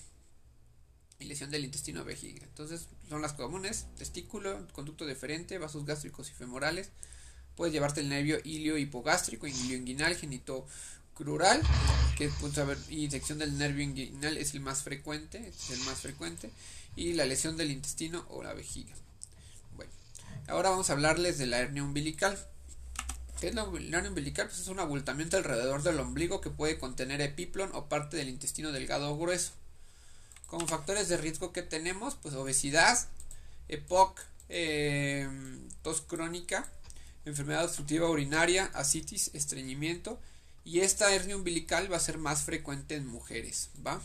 Y 1.20 1.24
lesión 1.24 1.50
del 1.50 1.64
intestino 1.64 2.04
vejiga. 2.04 2.44
Entonces 2.44 2.88
son 3.08 3.22
las 3.22 3.32
comunes: 3.32 3.86
testículo, 3.96 4.66
conducto 4.72 5.04
deferente, 5.04 5.58
vasos 5.58 5.84
gástricos 5.84 6.30
y 6.30 6.34
femorales. 6.34 6.90
Puedes 7.58 7.74
llevarte 7.74 8.02
el 8.02 8.08
nervio 8.08 8.38
ilio 8.44 8.78
hipogástrico, 8.78 9.48
ilioinguinal, 9.48 10.14
genitocrural, 10.14 11.60
que 12.16 12.28
pues, 12.40 12.56
a 12.56 12.62
ver, 12.62 12.78
del 12.78 13.58
nervio 13.58 13.82
inguinal 13.82 14.36
es 14.36 14.54
el 14.54 14.60
más 14.60 14.84
frecuente, 14.84 15.48
es 15.48 15.70
el 15.70 15.80
más 15.80 15.98
frecuente, 15.98 16.52
y 16.94 17.14
la 17.14 17.24
lesión 17.24 17.56
del 17.56 17.72
intestino 17.72 18.24
o 18.28 18.44
la 18.44 18.54
vejiga. 18.54 18.94
Bueno, 19.74 19.90
ahora 20.46 20.70
vamos 20.70 20.88
a 20.88 20.92
hablarles 20.92 21.36
de 21.36 21.46
la 21.46 21.58
hernia 21.58 21.82
umbilical. 21.82 22.38
¿Qué 23.40 23.48
es 23.48 23.56
la 23.56 23.62
hernia 23.62 24.08
umbilical? 24.08 24.46
Pues 24.46 24.60
es 24.60 24.68
un 24.68 24.78
abultamiento 24.78 25.36
alrededor 25.36 25.82
del 25.82 25.98
ombligo 25.98 26.40
que 26.40 26.50
puede 26.50 26.78
contener 26.78 27.20
epiplon 27.20 27.70
o 27.74 27.88
parte 27.88 28.16
del 28.16 28.28
intestino 28.28 28.70
delgado 28.70 29.10
o 29.10 29.18
grueso. 29.18 29.50
Como 30.46 30.68
factores 30.68 31.08
de 31.08 31.16
riesgo 31.16 31.52
que 31.52 31.62
tenemos, 31.62 32.14
pues 32.14 32.36
obesidad, 32.36 33.08
EPOC, 33.66 34.20
eh, 34.48 35.28
tos 35.82 36.02
crónica, 36.02 36.70
enfermedad 37.28 37.64
obstructiva 37.64 38.08
urinaria, 38.08 38.70
asitis, 38.74 39.30
estreñimiento 39.34 40.18
y 40.64 40.80
esta 40.80 41.14
hernia 41.14 41.36
umbilical 41.36 41.90
va 41.90 41.96
a 41.96 42.00
ser 42.00 42.18
más 42.18 42.42
frecuente 42.42 42.94
en 42.94 43.06
mujeres, 43.06 43.70
¿va? 43.86 44.00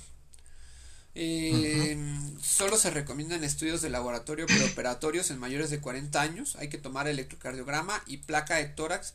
Eh, 1.16 1.98
Solo 2.42 2.78
se 2.78 2.90
recomiendan 2.90 3.44
estudios 3.44 3.82
de 3.82 3.90
laboratorio 3.90 4.48
preoperatorios 4.48 5.30
en 5.32 5.40
mayores 5.40 5.70
de 5.70 5.80
40 5.80 6.22
años. 6.22 6.56
Hay 6.58 6.70
que 6.70 6.78
tomar 6.78 7.08
electrocardiograma 7.08 8.02
y 8.06 8.18
placa 8.18 8.56
de 8.56 8.66
tórax 8.66 9.14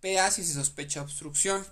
PA 0.00 0.30
si 0.30 0.44
se 0.44 0.54
sospecha 0.54 1.02
obstrucción. 1.02 1.66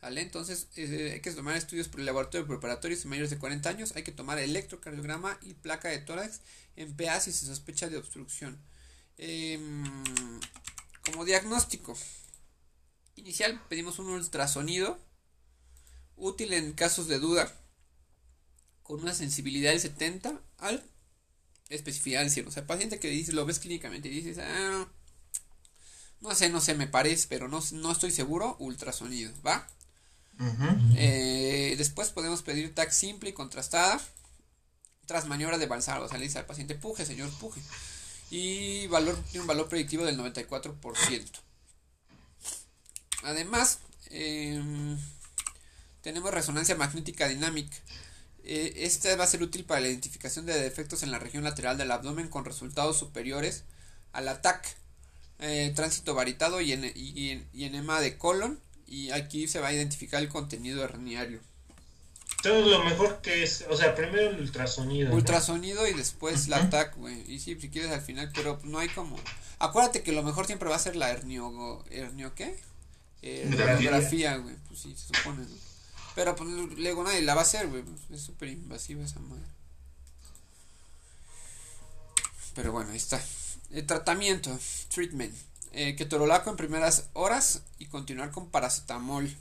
¿Vale? 0.00 0.20
Entonces 0.20 0.66
eh, 0.76 1.12
hay 1.14 1.20
que 1.20 1.30
tomar 1.30 1.56
estudios 1.56 1.88
por 1.88 2.00
el 2.00 2.06
laboratorio 2.06 2.46
preparatorios 2.46 3.04
en 3.04 3.10
mayores 3.10 3.30
de 3.30 3.38
40 3.38 3.68
años. 3.68 3.92
Hay 3.94 4.02
que 4.02 4.12
tomar 4.12 4.38
electrocardiograma 4.38 5.38
y 5.42 5.54
placa 5.54 5.88
de 5.88 5.98
tórax 5.98 6.40
en 6.76 6.94
PA 6.96 7.20
si 7.20 7.32
se 7.32 7.46
sospecha 7.46 7.88
de 7.88 7.98
obstrucción. 7.98 8.58
Em, 9.18 10.40
como 11.04 11.24
diagnóstico 11.24 11.94
inicial 13.16 13.60
pedimos 13.68 13.98
un 13.98 14.08
ultrasonido 14.08 14.98
Útil 16.16 16.52
en 16.52 16.72
casos 16.72 17.08
de 17.08 17.18
duda. 17.18 17.52
Con 18.82 19.00
una 19.00 19.14
sensibilidad 19.14 19.70
del 19.70 19.80
70 19.80 20.40
al 20.58 20.84
especificidad 21.68 22.20
del 22.20 22.30
100. 22.30 22.48
O 22.48 22.50
sea, 22.50 22.66
paciente 22.66 22.98
que 22.98 23.08
dice, 23.08 23.32
lo 23.32 23.46
ves 23.46 23.58
clínicamente 23.58 24.08
y 24.08 24.12
dices, 24.12 24.38
ah, 24.38 24.86
no 26.20 26.34
sé, 26.34 26.50
no 26.50 26.60
sé, 26.60 26.74
me 26.74 26.86
parece, 26.86 27.26
pero 27.28 27.48
no, 27.48 27.60
no 27.72 27.92
estoy 27.92 28.10
seguro, 28.10 28.56
ultrasonido, 28.58 29.32
¿va? 29.44 29.66
eh, 30.96 31.74
después 31.78 32.10
podemos 32.10 32.42
pedir 32.42 32.74
TAC 32.74 32.90
simple 32.90 33.30
y 33.30 33.32
contrastada 33.32 34.00
tras 35.06 35.26
maniobra 35.26 35.58
de 35.58 35.66
balsado. 35.66 36.04
O 36.04 36.08
sea, 36.08 36.18
le 36.18 36.24
dice 36.24 36.38
al 36.38 36.46
paciente, 36.46 36.74
puje, 36.74 37.04
señor, 37.06 37.30
puje. 37.38 37.60
Y 38.34 38.86
valor, 38.86 39.14
tiene 39.30 39.42
un 39.42 39.46
valor 39.46 39.68
predictivo 39.68 40.06
del 40.06 40.16
94%. 40.16 41.42
Además, 43.24 43.80
eh, 44.08 44.58
tenemos 46.00 46.32
resonancia 46.32 46.74
magnética 46.74 47.28
dinámica. 47.28 47.76
Eh, 48.42 48.72
esta 48.76 49.14
va 49.16 49.24
a 49.24 49.26
ser 49.26 49.42
útil 49.42 49.64
para 49.66 49.82
la 49.82 49.88
identificación 49.88 50.46
de 50.46 50.58
defectos 50.58 51.02
en 51.02 51.10
la 51.10 51.18
región 51.18 51.44
lateral 51.44 51.76
del 51.76 51.90
abdomen 51.90 52.28
con 52.28 52.46
resultados 52.46 52.96
superiores 52.96 53.64
al 54.12 54.28
ataque, 54.28 54.70
eh, 55.38 55.70
tránsito 55.76 56.14
varitado 56.14 56.62
y, 56.62 56.72
y, 56.72 57.64
enema 57.64 58.00
de 58.00 58.16
colon. 58.16 58.58
Y 58.86 59.10
aquí 59.10 59.46
se 59.46 59.60
va 59.60 59.68
a 59.68 59.74
identificar 59.74 60.22
el 60.22 60.30
contenido 60.30 60.82
herniario. 60.82 61.40
Entonces 62.44 62.72
lo 62.72 62.84
mejor 62.84 63.20
que 63.20 63.44
es, 63.44 63.64
o 63.70 63.76
sea, 63.76 63.94
primero 63.94 64.30
el 64.30 64.40
ultrasonido. 64.40 65.14
Ultrasonido 65.14 65.82
¿no? 65.82 65.88
y 65.88 65.92
después 65.92 66.48
la 66.48 66.68
TAC, 66.70 66.96
güey. 66.96 67.22
Y 67.32 67.38
sí, 67.38 67.56
si 67.60 67.68
quieres 67.68 67.92
al 67.92 68.00
final, 68.00 68.32
pero 68.34 68.58
no 68.64 68.78
hay 68.78 68.88
como... 68.88 69.16
Acuérdate 69.60 70.02
que 70.02 70.10
lo 70.10 70.24
mejor 70.24 70.46
siempre 70.46 70.68
va 70.68 70.74
a 70.74 70.80
ser 70.80 70.96
la 70.96 71.10
hernio... 71.10 71.84
¿Hernio 71.88 72.34
qué? 72.34 72.58
Eh, 73.22 73.48
radiografía, 73.56 74.38
güey. 74.38 74.56
Pues 74.66 74.80
sí, 74.80 74.92
se 74.96 75.14
supone, 75.14 75.44
¿no? 75.44 75.56
Pero 76.16 76.34
pues 76.34 76.50
luego 76.50 77.04
nadie 77.04 77.22
la 77.22 77.34
va 77.34 77.42
a 77.42 77.44
hacer, 77.44 77.68
güey. 77.68 77.84
Es 78.10 78.22
súper 78.22 78.48
invasiva 78.48 79.04
esa 79.04 79.20
madre. 79.20 79.46
Pero 82.56 82.72
bueno, 82.72 82.90
ahí 82.90 82.96
está. 82.96 83.22
El 83.70 83.86
tratamiento, 83.86 84.58
treatment. 84.92 85.34
Eh, 85.70 85.94
ketorolaco 85.94 86.50
en 86.50 86.56
primeras 86.56 87.08
horas 87.12 87.62
y 87.78 87.86
continuar 87.86 88.32
con 88.32 88.50
paracetamol. 88.50 89.32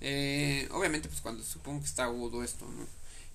Eh, 0.00 0.68
obviamente, 0.72 1.08
pues 1.08 1.20
cuando 1.20 1.42
supongo 1.42 1.80
que 1.80 1.86
está 1.86 2.04
agudo 2.04 2.42
esto, 2.42 2.66
¿no? 2.66 2.86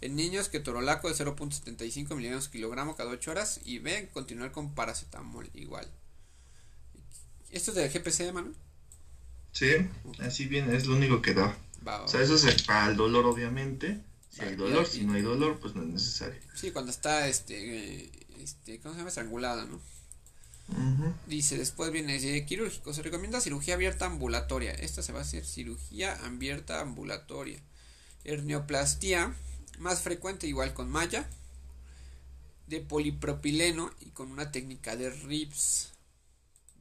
En 0.01 0.15
niños, 0.15 0.49
ketorolaco 0.49 1.07
de 1.07 1.15
0.75 1.15 2.15
miligramos 2.15 2.49
kilogramo 2.49 2.95
cada 2.95 3.11
8 3.11 3.31
horas. 3.31 3.61
Y 3.65 3.79
B, 3.79 4.09
continuar 4.13 4.51
con 4.51 4.73
paracetamol 4.73 5.49
igual. 5.53 5.87
¿Esto 7.51 7.71
es 7.71 7.77
del 7.77 7.89
GPC, 7.89 8.33
mano? 8.33 8.51
Sí, 9.51 9.69
así 10.19 10.47
bien, 10.47 10.73
es 10.73 10.87
lo 10.87 10.95
único 10.95 11.21
que 11.21 11.33
da. 11.33 11.55
Va, 11.87 12.01
o 12.01 12.07
sea, 12.07 12.21
eso 12.21 12.35
es 12.35 12.63
para 12.63 12.89
el 12.89 12.97
dolor, 12.97 13.25
obviamente. 13.25 14.01
Si 14.29 14.41
hay 14.41 14.55
dolor, 14.55 14.87
si 14.87 15.05
no 15.05 15.13
hay 15.13 15.21
dolor, 15.21 15.59
pues 15.59 15.75
no 15.75 15.83
es 15.83 15.89
necesario. 15.89 16.39
Sí, 16.55 16.71
cuando 16.71 16.91
está, 16.91 17.27
este, 17.27 18.09
este 18.41 18.79
¿cómo 18.79 18.95
se 18.95 18.97
llama? 18.97 19.09
Estrangulada, 19.09 19.65
¿no? 19.65 19.79
Dice, 21.27 21.57
después 21.57 21.91
viene 21.91 22.13
dice, 22.13 22.45
quirúrgico. 22.45 22.93
Se 22.93 23.01
recomienda 23.01 23.41
cirugía 23.41 23.75
abierta 23.75 24.05
ambulatoria. 24.05 24.71
Esta 24.71 25.01
se 25.01 25.11
va 25.11 25.19
a 25.19 25.23
hacer 25.23 25.45
cirugía 25.45 26.13
abierta 26.25 26.79
ambulatoria. 26.79 27.59
Hernioplastia, 28.23 29.35
más 29.79 30.01
frecuente, 30.01 30.47
igual 30.47 30.73
con 30.73 30.89
malla, 30.89 31.29
de 32.67 32.79
polipropileno 32.79 33.91
y 33.99 34.11
con 34.11 34.31
una 34.31 34.51
técnica 34.51 34.95
de 34.95 35.09
RIPS. 35.09 35.91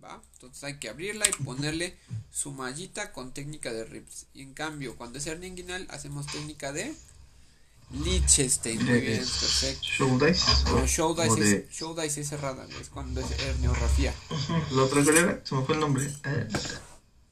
¿Va? 0.03 0.21
Entonces 0.35 0.65
hay 0.65 0.79
que 0.79 0.89
abrirla 0.89 1.29
y 1.29 1.45
ponerle 1.45 1.97
su 2.31 2.53
mallita 2.53 3.13
con 3.13 3.33
técnica 3.33 3.73
de 3.73 3.85
rips. 3.85 4.27
Y 4.35 4.43
en 4.43 4.53
cambio, 4.53 4.97
cuando 4.97 5.19
es 5.19 5.27
hernia 5.27 5.49
inguinal, 5.49 5.87
hacemos 5.91 6.27
técnica 6.27 6.73
de 6.73 6.93
Liechtenstein. 7.93 8.85
Muy 8.85 9.01
bien, 9.01 9.19
perfecto. 9.19 9.83
Show 9.83 10.19
dice. 10.19 10.45
No, 10.67 10.87
show 10.87 11.15
dice, 11.15 11.41
de... 11.41 11.57
es, 11.57 11.71
show 11.71 11.95
dice 11.95 12.21
es 12.23 12.29
cerrada, 12.29 12.67
es 12.81 12.89
cuando 12.89 13.21
es 13.21 13.31
herniografía. 13.41 14.15
¿La 14.73 14.83
otra 14.83 15.03
cuál 15.05 15.17
era? 15.19 15.41
Se 15.45 15.55
me 15.55 15.65
fue 15.65 15.75
el 15.75 15.81
nombre. 15.81 16.05
Eh. 16.25 16.49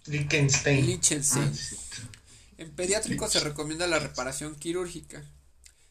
Liechtenstein. 0.07 0.87
Liechtenstein. 0.87 1.53
Ah, 1.53 2.09
en 2.59 2.71
pediátrico 2.73 3.29
se 3.29 3.41
recomienda 3.41 3.87
la 3.87 3.99
reparación 3.99 4.55
quirúrgica. 4.55 5.25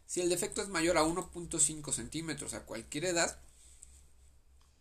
Si 0.06 0.22
el 0.22 0.30
defecto 0.30 0.62
es 0.62 0.70
mayor 0.70 0.98
a 0.98 1.04
1.5 1.04 1.94
centímetros 1.94 2.54
a 2.54 2.66
cualquier 2.66 3.06
edad, 3.06 3.40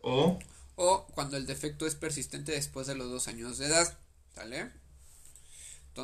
o 0.01 0.39
o 0.79 1.07
cuando 1.09 1.37
el 1.37 1.47
defecto 1.47 1.87
es 1.87 1.97
persistente 1.97 2.53
después 2.53 2.87
de 2.87 2.95
los 2.95 3.11
dos 3.11 3.27
años 3.27 3.59
de 3.59 3.67
edad. 3.67 3.99
¿Sale? 4.35 4.71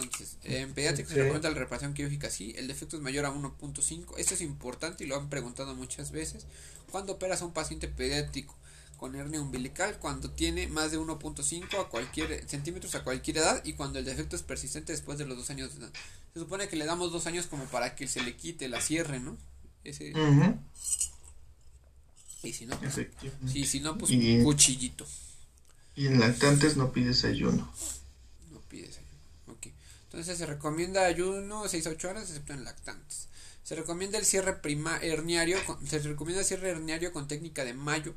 Entonces, 0.03 0.39
en 0.43 0.75
pediátrico 0.75 1.09
okay. 1.09 1.17
se 1.17 1.23
recomienda 1.23 1.51
la 1.51 1.59
reparación 1.59 1.95
quirúrgica 1.95 2.31
sí, 2.31 2.55
el 2.57 2.67
defecto 2.67 2.97
es 2.97 3.03
mayor 3.03 3.27
a 3.27 3.33
1.5. 3.33 4.15
Esto 4.19 4.35
es 4.35 4.41
importante 4.41 5.05
y 5.05 5.07
lo 5.07 5.17
han 5.17 5.31
preguntado 5.31 5.75
muchas 5.75 6.11
veces. 6.11 6.47
Cuando 6.91 7.13
operas 7.13 7.43
a 7.43 7.45
un 7.45 7.53
paciente 7.53 7.89
pediátrico 7.89 8.57
con 8.97 9.15
hernia 9.15 9.41
umbilical, 9.41 9.99
cuando 9.99 10.31
tiene 10.31 10.67
más 10.67 10.91
de 10.91 10.99
1.5 10.99 11.81
a 11.81 11.89
cualquier 11.89 12.49
centímetros 12.49 12.95
a 12.95 13.05
cualquier 13.05 13.39
edad 13.39 13.63
y 13.65 13.75
cuando 13.75 13.99
el 13.99 14.05
defecto 14.05 14.37
es 14.37 14.43
persistente 14.43 14.93
después 14.93 15.19
de 15.19 15.27
los 15.27 15.37
dos 15.37 15.51
años 15.51 15.75
de 15.75 15.85
edad. 15.85 15.93
Se 16.33 16.41
supone 16.41 16.69
que 16.69 16.77
le 16.77 16.87
damos 16.87 17.13
dos 17.13 17.27
años 17.27 17.47
como 17.47 17.65
para 17.67 17.95
que 17.95 18.09
se 18.09 18.23
le 18.23 18.37
quite 18.37 18.69
la 18.69 18.81
cierre, 18.81 19.21
¿no? 19.21 19.37
Ese. 19.85 20.11
Uh 20.13 20.17
-huh. 20.17 20.59
Y 22.43 22.53
si 22.53 22.67
no, 22.67 22.79
pues, 22.79 23.01
sí, 23.47 23.65
si 23.65 23.81
no, 23.81 23.97
pues 23.97 24.11
y, 24.11 24.39
un 24.39 24.45
cuchillito. 24.45 25.07
Y 25.97 26.09
en 26.09 26.21
lactantes 26.21 26.77
no 26.77 26.93
pides 26.93 27.25
ayuno. 27.25 27.73
No 28.51 28.61
pides 28.69 28.99
ayuno. 28.99 29.03
Entonces 30.14 30.38
se 30.38 30.47
recomienda 30.47 31.06
ayuno 31.06 31.66
6 31.66 31.88
a 31.88 31.90
8 31.90 32.09
horas, 32.09 32.28
excepto 32.28 32.52
en 32.52 32.62
lactantes. 32.62 33.26
Se 33.64 33.75
recomienda 33.75 34.16
el 34.16 34.25
cierre 34.25 34.52
prima 34.52 34.97
herniario. 34.99 35.59
Con, 35.66 35.85
se 35.85 35.99
recomienda 35.99 36.42
el 36.42 36.47
cierre 36.47 36.68
herniario 36.71 37.12
con 37.12 37.26
técnica 37.26 37.64
de 37.64 37.75
mayo. 37.75 38.14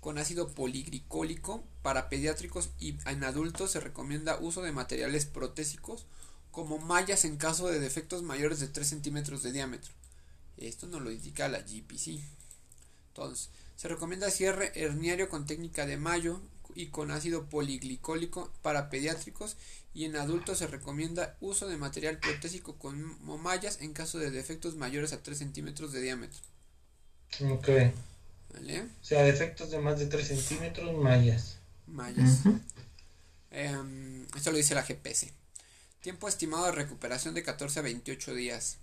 Con 0.00 0.16
ácido 0.16 0.48
poliglicólico. 0.48 1.64
Para 1.82 2.08
pediátricos 2.08 2.70
y 2.78 2.96
en 3.04 3.24
adultos 3.24 3.72
se 3.72 3.80
recomienda 3.80 4.38
uso 4.40 4.62
de 4.62 4.72
materiales 4.72 5.26
protésicos. 5.26 6.06
Como 6.50 6.78
mallas 6.78 7.26
en 7.26 7.36
caso 7.36 7.68
de 7.68 7.78
defectos 7.78 8.22
mayores 8.22 8.58
de 8.60 8.68
3 8.68 8.88
centímetros 8.88 9.42
de 9.42 9.52
diámetro. 9.52 9.92
Esto 10.56 10.86
nos 10.86 11.02
lo 11.02 11.10
indica 11.10 11.46
la 11.48 11.60
GPC. 11.60 12.22
Entonces, 13.08 13.50
se 13.76 13.88
recomienda 13.88 14.30
cierre 14.30 14.72
herniario 14.76 15.28
con 15.28 15.44
técnica 15.44 15.84
de 15.84 15.98
mayo 15.98 16.40
y 16.74 16.86
con 16.86 17.10
ácido 17.10 17.48
poliglicólico 17.48 18.52
para 18.62 18.90
pediátricos 18.90 19.56
y 19.94 20.04
en 20.04 20.16
adultos 20.16 20.58
se 20.58 20.66
recomienda 20.66 21.36
uso 21.40 21.68
de 21.68 21.76
material 21.76 22.18
protésico 22.18 22.78
con 22.78 23.16
mallas 23.42 23.80
en 23.80 23.92
caso 23.92 24.18
de 24.18 24.30
defectos 24.30 24.76
mayores 24.76 25.12
a 25.12 25.22
3 25.22 25.36
centímetros 25.38 25.92
de 25.92 26.00
diámetro. 26.00 26.40
Ok. 27.50 27.68
¿Vale? 28.54 28.82
O 28.82 29.04
sea, 29.04 29.22
defectos 29.22 29.70
de 29.70 29.78
más 29.78 29.98
de 29.98 30.06
3 30.06 30.26
centímetros, 30.26 30.96
mallas. 30.96 31.58
Mallas. 31.86 32.44
Uh 32.44 32.50
-huh. 32.50 32.60
eh, 33.50 34.26
esto 34.36 34.50
lo 34.50 34.56
dice 34.56 34.74
la 34.74 34.82
GPS. 34.82 35.32
Tiempo 36.00 36.28
estimado 36.28 36.66
de 36.66 36.72
recuperación 36.72 37.34
de 37.34 37.42
14 37.42 37.80
a 37.80 37.82
28 37.82 38.34
días. 38.34 38.78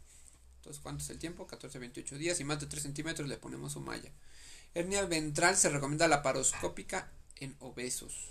Entonces, 0.57 0.81
¿cuánto 0.81 1.03
es 1.03 1.09
el 1.09 1.19
tiempo? 1.19 1.47
14 1.47 1.77
a 1.77 1.81
28 1.81 2.17
días 2.17 2.39
y 2.39 2.43
más 2.43 2.59
de 2.59 2.67
3 2.67 2.83
centímetros 2.83 3.27
le 3.27 3.37
ponemos 3.37 3.73
su 3.73 3.81
malla. 3.81 4.11
Hernia 4.73 5.05
ventral 5.05 5.57
se 5.57 5.69
recomienda 5.69 6.07
la 6.07 6.21
paroscópica 6.21 7.09
en 7.39 7.55
obesos. 7.59 8.29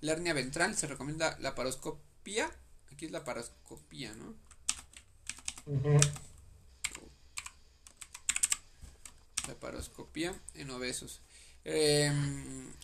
La 0.00 0.12
hernia 0.12 0.34
ventral 0.34 0.76
se 0.76 0.86
recomienda 0.86 1.36
la 1.40 1.54
paroscopía. 1.54 2.50
Aquí 2.92 3.06
es 3.06 3.10
la 3.10 3.24
paroscopía, 3.24 4.14
¿no? 4.14 4.34
La 9.48 9.54
paroscopía 9.54 10.34
en 10.54 10.70
obesos. 10.70 11.20
Eh, 11.64 12.12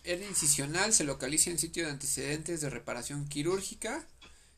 hernia 0.04 0.28
incisional 0.28 0.92
se 0.92 1.04
localiza 1.04 1.50
en 1.50 1.58
sitio 1.58 1.84
de 1.84 1.90
antecedentes 1.92 2.60
de 2.60 2.70
reparación 2.70 3.28
quirúrgica. 3.28 4.04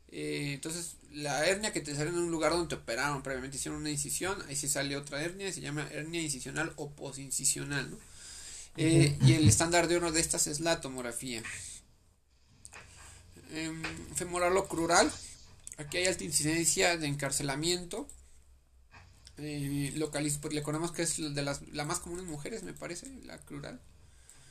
Eh, 0.08 0.52
entonces, 0.54 0.96
la 1.12 1.46
hernia 1.46 1.72
que 1.72 1.80
te 1.80 1.94
sale 1.94 2.10
en 2.10 2.16
un 2.16 2.30
lugar 2.30 2.52
donde 2.52 2.68
te 2.68 2.80
operaron 2.80 3.22
previamente, 3.22 3.56
hicieron 3.56 3.80
una 3.80 3.90
incisión, 3.90 4.40
ahí 4.48 4.56
sí 4.56 4.68
sale 4.68 4.96
otra 4.96 5.22
hernia, 5.22 5.52
se 5.52 5.60
llama 5.60 5.88
hernia 5.90 6.22
incisional 6.22 6.72
o 6.76 6.90
posincisional, 6.90 7.90
¿no? 7.90 7.98
Eh, 8.76 9.16
y 9.22 9.34
el 9.34 9.48
estándar 9.48 9.86
de 9.88 9.96
oro 9.96 10.12
de 10.12 10.20
estas 10.20 10.46
es 10.46 10.60
la 10.60 10.80
tomografía. 10.80 11.42
Eh, 13.50 13.72
femoral 14.16 14.56
o 14.56 14.66
crural, 14.66 15.12
aquí 15.78 15.98
hay 15.98 16.06
alta 16.06 16.24
incidencia 16.24 16.96
de 16.96 17.06
encarcelamiento. 17.06 18.08
Eh, 19.36 19.92
localiz 19.96 20.38
pues 20.38 20.54
le 20.54 20.62
conocemos 20.62 20.92
que 20.92 21.02
es 21.02 21.16
de 21.16 21.42
las 21.42 21.62
la 21.72 21.84
más 21.84 22.00
común 22.00 22.20
en 22.20 22.26
mujeres, 22.26 22.62
me 22.62 22.72
parece, 22.72 23.08
la 23.24 23.38
crural. 23.38 23.80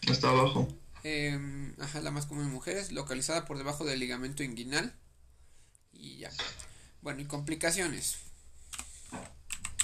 Está 0.07 0.29
abajo. 0.29 0.67
Eh, 1.03 1.73
ajá, 1.79 2.01
la 2.01 2.11
más 2.11 2.25
común 2.25 2.45
en 2.45 2.51
mujeres, 2.51 2.91
localizada 2.91 3.45
por 3.45 3.57
debajo 3.57 3.83
del 3.83 3.99
ligamento 3.99 4.43
inguinal. 4.43 4.93
Y 5.91 6.17
ya. 6.17 6.31
Bueno, 7.01 7.21
y 7.21 7.25
complicaciones. 7.25 8.17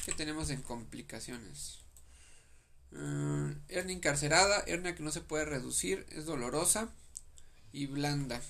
¿Qué 0.05 0.13
tenemos 0.13 0.49
en 0.49 0.61
complicaciones? 0.61 1.79
Uh, 2.91 3.53
hernia 3.67 3.95
encarcerada, 3.95 4.63
hernia 4.65 4.95
que 4.95 5.03
no 5.03 5.11
se 5.11 5.21
puede 5.21 5.45
reducir, 5.45 6.05
es 6.09 6.25
dolorosa 6.25 6.89
y 7.71 7.85
blanda. 7.85 8.41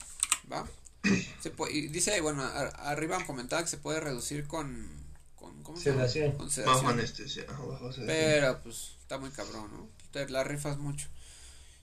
¿Va? 0.52 0.66
Se 1.42 1.50
puede, 1.50 1.74
dice, 1.90 2.20
bueno, 2.22 2.44
arriba 2.44 3.24
comentaba 3.26 3.62
que 3.62 3.70
se 3.70 3.78
puede 3.78 4.00
reducir 4.00 4.48
con. 4.48 4.90
con 5.36 5.64
¿Cómo 5.64 5.78
sedación. 5.78 6.34
Con 6.34 6.50
sedación. 6.50 6.76
Bajo 6.76 6.90
anestesia. 6.90 7.46
Bajo 7.46 7.90
Pero 8.06 8.62
pues 8.62 8.96
está 9.02 9.18
muy 9.18 9.30
cabrón, 9.30 9.72
¿no? 9.72 9.90
Te 10.12 10.28
la 10.30 10.44
rifas 10.44 10.78
mucho. 10.78 11.08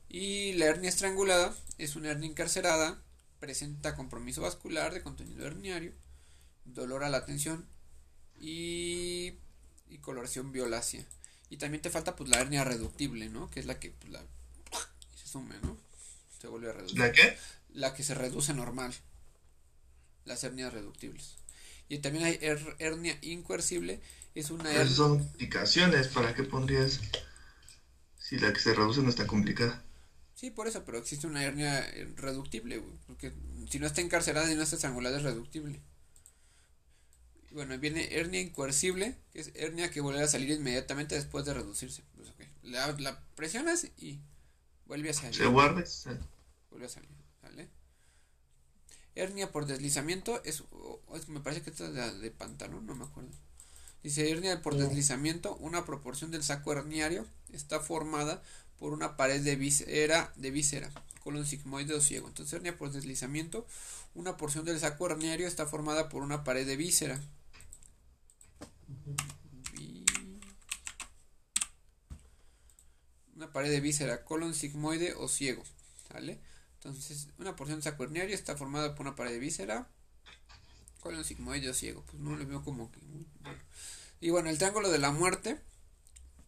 Y 0.08 0.52
la 0.54 0.66
hernia 0.66 0.90
estrangulada 0.90 1.54
es 1.78 1.96
una 1.96 2.10
hernia 2.10 2.28
encarcerada, 2.28 2.98
presenta 3.40 3.96
compromiso 3.96 4.42
vascular 4.42 4.92
de 4.92 5.02
contenido 5.02 5.46
herniario, 5.46 5.92
dolor 6.64 7.04
a 7.04 7.08
la 7.08 7.24
tensión 7.24 7.66
y, 8.40 9.34
y 9.88 9.98
coloración 10.00 10.52
violácea. 10.52 11.04
Y 11.48 11.58
también 11.58 11.82
te 11.82 11.90
falta 11.90 12.16
pues 12.16 12.28
la 12.28 12.40
hernia 12.40 12.64
reductible, 12.64 13.28
¿no? 13.28 13.50
Que 13.50 13.60
es 13.60 13.66
la 13.66 13.78
que 13.78 13.90
pues, 13.90 14.12
la, 14.12 14.22
se 15.14 15.28
sume, 15.28 15.54
¿no? 15.62 15.76
Se 16.40 16.48
vuelve 16.48 16.70
a 16.70 16.72
reducir. 16.72 16.98
¿La 16.98 17.12
qué? 17.12 17.36
La 17.72 17.94
que 17.94 18.02
se 18.02 18.14
reduce 18.14 18.52
normal. 18.54 18.94
Las 20.24 20.42
hernias 20.44 20.72
reductibles. 20.72 21.36
Y 21.88 21.98
también 21.98 22.24
hay 22.24 22.38
hernia 22.78 23.16
incoercible. 23.22 24.00
Es 24.34 24.50
una 24.50 24.70
hernia... 24.70 24.92
son 24.92 25.20
indicaciones. 25.20 26.08
¿Para 26.08 26.34
qué 26.34 26.42
pondrías? 26.42 27.00
Si 28.18 28.38
la 28.38 28.52
que 28.52 28.60
se 28.60 28.74
reduce 28.74 29.02
no 29.02 29.08
está 29.08 29.26
complicada. 29.26 29.84
Sí, 30.34 30.50
por 30.50 30.66
eso, 30.68 30.84
pero 30.84 30.98
existe 30.98 31.26
una 31.26 31.44
hernia 31.44 31.78
eh, 31.78 32.12
reductible, 32.16 32.82
Porque 33.06 33.32
si 33.70 33.78
no 33.78 33.86
está 33.86 34.02
encarcelada 34.02 34.50
y 34.52 34.54
no 34.54 34.62
está 34.62 34.76
estrangulada 34.76 35.16
es 35.16 35.22
reductible. 35.22 35.80
Bueno, 37.56 37.78
viene 37.78 38.14
hernia 38.14 38.42
incoercible, 38.42 39.16
que 39.32 39.40
es 39.40 39.50
hernia 39.54 39.90
que 39.90 40.02
vuelve 40.02 40.22
a 40.22 40.28
salir 40.28 40.50
inmediatamente 40.50 41.14
después 41.14 41.46
de 41.46 41.54
reducirse. 41.54 42.02
Pues, 42.14 42.28
la, 42.62 43.18
presionas 43.34 43.86
y 43.96 44.20
vuelve 44.84 45.08
a 45.08 45.14
salir. 45.14 45.34
Se 45.34 45.46
guarda. 45.46 45.82
Vuelve 46.68 46.84
a 46.84 46.90
salir, 46.90 47.08
¿vale? 47.42 47.70
Hernia 49.14 49.52
por 49.52 49.64
deslizamiento 49.64 50.44
es, 50.44 50.64
me 51.28 51.40
parece 51.40 51.62
que 51.62 51.70
esta 51.70 51.86
es 51.86 51.94
de, 51.94 52.18
de 52.18 52.30
pantalón, 52.30 52.84
no 52.84 52.94
me 52.94 53.06
acuerdo. 53.06 53.30
Dice 54.02 54.30
hernia 54.30 54.60
por 54.60 54.76
deslizamiento, 54.76 55.56
una 55.56 55.86
proporción 55.86 56.30
del 56.30 56.42
saco 56.42 56.72
herniario 56.72 57.24
está 57.54 57.80
formada 57.80 58.42
por 58.78 58.92
una 58.92 59.16
pared 59.16 59.40
de 59.40 59.56
víscera, 59.56 60.30
de 60.36 60.50
víscera, 60.50 60.90
colon 61.20 61.46
sigmoide 61.46 61.94
o 61.94 62.02
ciego. 62.02 62.28
Entonces, 62.28 62.52
hernia 62.52 62.76
por 62.76 62.92
deslizamiento, 62.92 63.66
una 64.14 64.36
porción 64.36 64.66
del 64.66 64.78
saco 64.78 65.06
herniario 65.06 65.48
está 65.48 65.64
formada 65.64 66.10
por 66.10 66.22
una 66.22 66.44
pared 66.44 66.66
de 66.66 66.76
víscera. 66.76 67.18
Una 73.36 73.52
pared 73.52 73.70
de 73.70 73.80
víscera, 73.80 74.24
colon 74.24 74.54
sigmoide 74.54 75.14
o 75.14 75.28
ciego. 75.28 75.62
¿Sale? 76.10 76.40
Entonces, 76.74 77.28
una 77.38 77.54
porción 77.54 77.80
herniario 77.84 78.34
está 78.34 78.56
formada 78.56 78.94
por 78.94 79.06
una 79.06 79.14
pared 79.14 79.32
de 79.32 79.38
víscera, 79.38 79.88
colon 81.00 81.24
sigmoide 81.24 81.68
o 81.68 81.74
ciego. 81.74 82.02
Pues 82.06 82.20
no 82.22 82.34
lo 82.34 82.46
veo 82.46 82.64
como 82.64 82.90
que. 82.90 83.00
Y 84.20 84.30
bueno, 84.30 84.48
el 84.48 84.58
triángulo 84.58 84.90
de 84.90 84.98
la 84.98 85.12
muerte. 85.12 85.60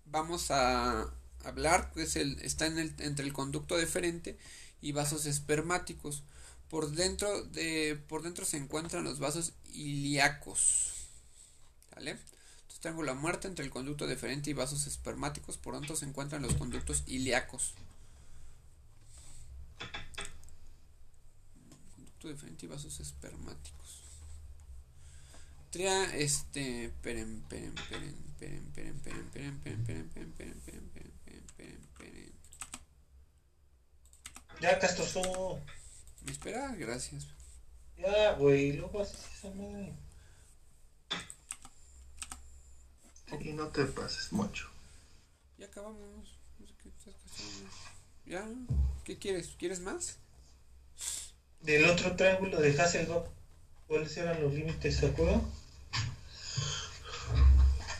Vamos 0.07 0.51
a 0.51 1.13
hablar, 1.45 1.91
pues 1.93 2.17
el, 2.17 2.41
está 2.41 2.67
en 2.67 2.79
el, 2.79 2.95
entre 3.01 3.27
el 3.27 3.35
conducto 3.35 3.77
deferente 3.77 4.39
y 4.81 4.93
vasos 4.93 5.27
espermáticos. 5.27 6.23
Por 6.71 6.91
dentro, 6.93 7.43
de, 7.45 8.03
por 8.09 8.23
dentro 8.23 8.47
se 8.47 8.57
encuentran 8.57 9.05
los 9.05 9.19
vasos 9.19 9.53
ilíacos. 9.73 11.09
¿Vale? 11.95 12.19
Entonces 12.79 12.93
tengo 12.93 13.03
la 13.03 13.15
muerte 13.15 13.49
entre 13.49 13.65
el 13.65 13.73
conducto 13.73 14.07
deferente 14.07 14.51
y 14.51 14.53
vasos 14.53 14.87
espermáticos. 14.87 15.59
Por 15.59 15.75
dentro 15.75 15.97
se 15.97 16.07
encuentran 16.07 16.43
los 16.43 16.55
conductos 16.55 17.03
ilíacos. 17.07 17.75
Conducto 21.97 22.29
deferente 22.29 22.67
y 22.67 22.69
vasos 22.69 23.01
espermáticos. 23.01 24.03
Tria, 25.71 26.15
este, 26.15 26.93
peren, 27.03 27.43
peren, 27.49 27.75
peren, 27.91 28.15
peren, 28.39 28.71
peren, 28.71 29.01
peren, 29.01 29.29
peren, 29.31 29.59
peren, 29.59 29.85
peren, 29.89 30.31
peren, 30.31 30.61
peren, 30.61 30.91
peren, 31.57 31.89
peren, 31.97 32.33
Ya, 34.61 34.79
castroso. 34.79 35.61
¿Me 36.25 36.31
espera? 36.31 36.75
Gracias. 36.77 37.27
Ya, 37.97 38.35
güey, 38.35 38.73
luego 38.75 39.01
haces 39.01 39.21
esa 39.35 39.51
madre. 39.51 39.95
Y 43.41 43.53
no 43.53 43.69
te 43.69 43.85
pases 43.85 44.33
mucho. 44.33 44.69
Ya 45.59 45.67
acabamos. 45.67 46.39
Ya, 48.27 48.47
¿qué 49.05 49.19
quieres? 49.19 49.55
¿Quieres 49.59 49.81
más? 49.81 50.19
Del 51.63 51.85
otro 51.87 52.15
triángulo 52.15 52.61
de 52.61 52.79
Hasselhoff, 52.79 53.27
¿cuáles 53.87 54.17
eran 54.17 54.43
los 54.43 54.53
límites, 54.53 54.97
¿se 54.97 55.07
acuerdan? 55.07 55.43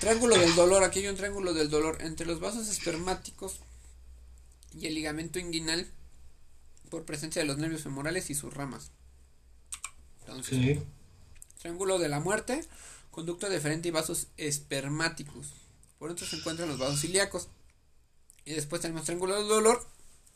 Triángulo 0.01 0.39
del 0.39 0.55
dolor, 0.55 0.85
aquí 0.85 1.01
hay 1.01 1.09
un 1.09 1.17
triángulo 1.17 1.55
del 1.55 1.71
dolor 1.71 1.99
entre 2.03 2.27
los 2.27 2.41
vasos 2.41 2.69
espermáticos 2.69 3.61
y 4.73 4.87
el 4.87 4.95
ligamento 4.95 5.39
inguinal 5.39 5.91
por 6.91 7.05
presencia 7.05 7.43
de 7.43 7.49
los 7.49 7.59
nervios 7.59 7.83
femorales 7.83 8.31
y 8.31 8.35
sus 8.35 8.55
ramas. 8.55 8.93
Entonces, 10.21 10.79
triángulo 11.59 11.99
de 11.99 12.09
la 12.09 12.21
muerte, 12.21 12.65
conducto 13.19 13.49
deferente 13.49 13.89
y 13.89 13.91
vasos 13.91 14.29
espermáticos. 14.37 15.53
Por 15.99 16.09
dentro 16.09 16.25
se 16.25 16.37
encuentran 16.37 16.69
los 16.69 16.79
vasos 16.79 17.03
ilíacos. 17.03 17.49
Y 18.45 18.53
después 18.53 18.81
tenemos 18.81 19.03
triángulo 19.03 19.35
del 19.35 19.49
dolor 19.49 19.85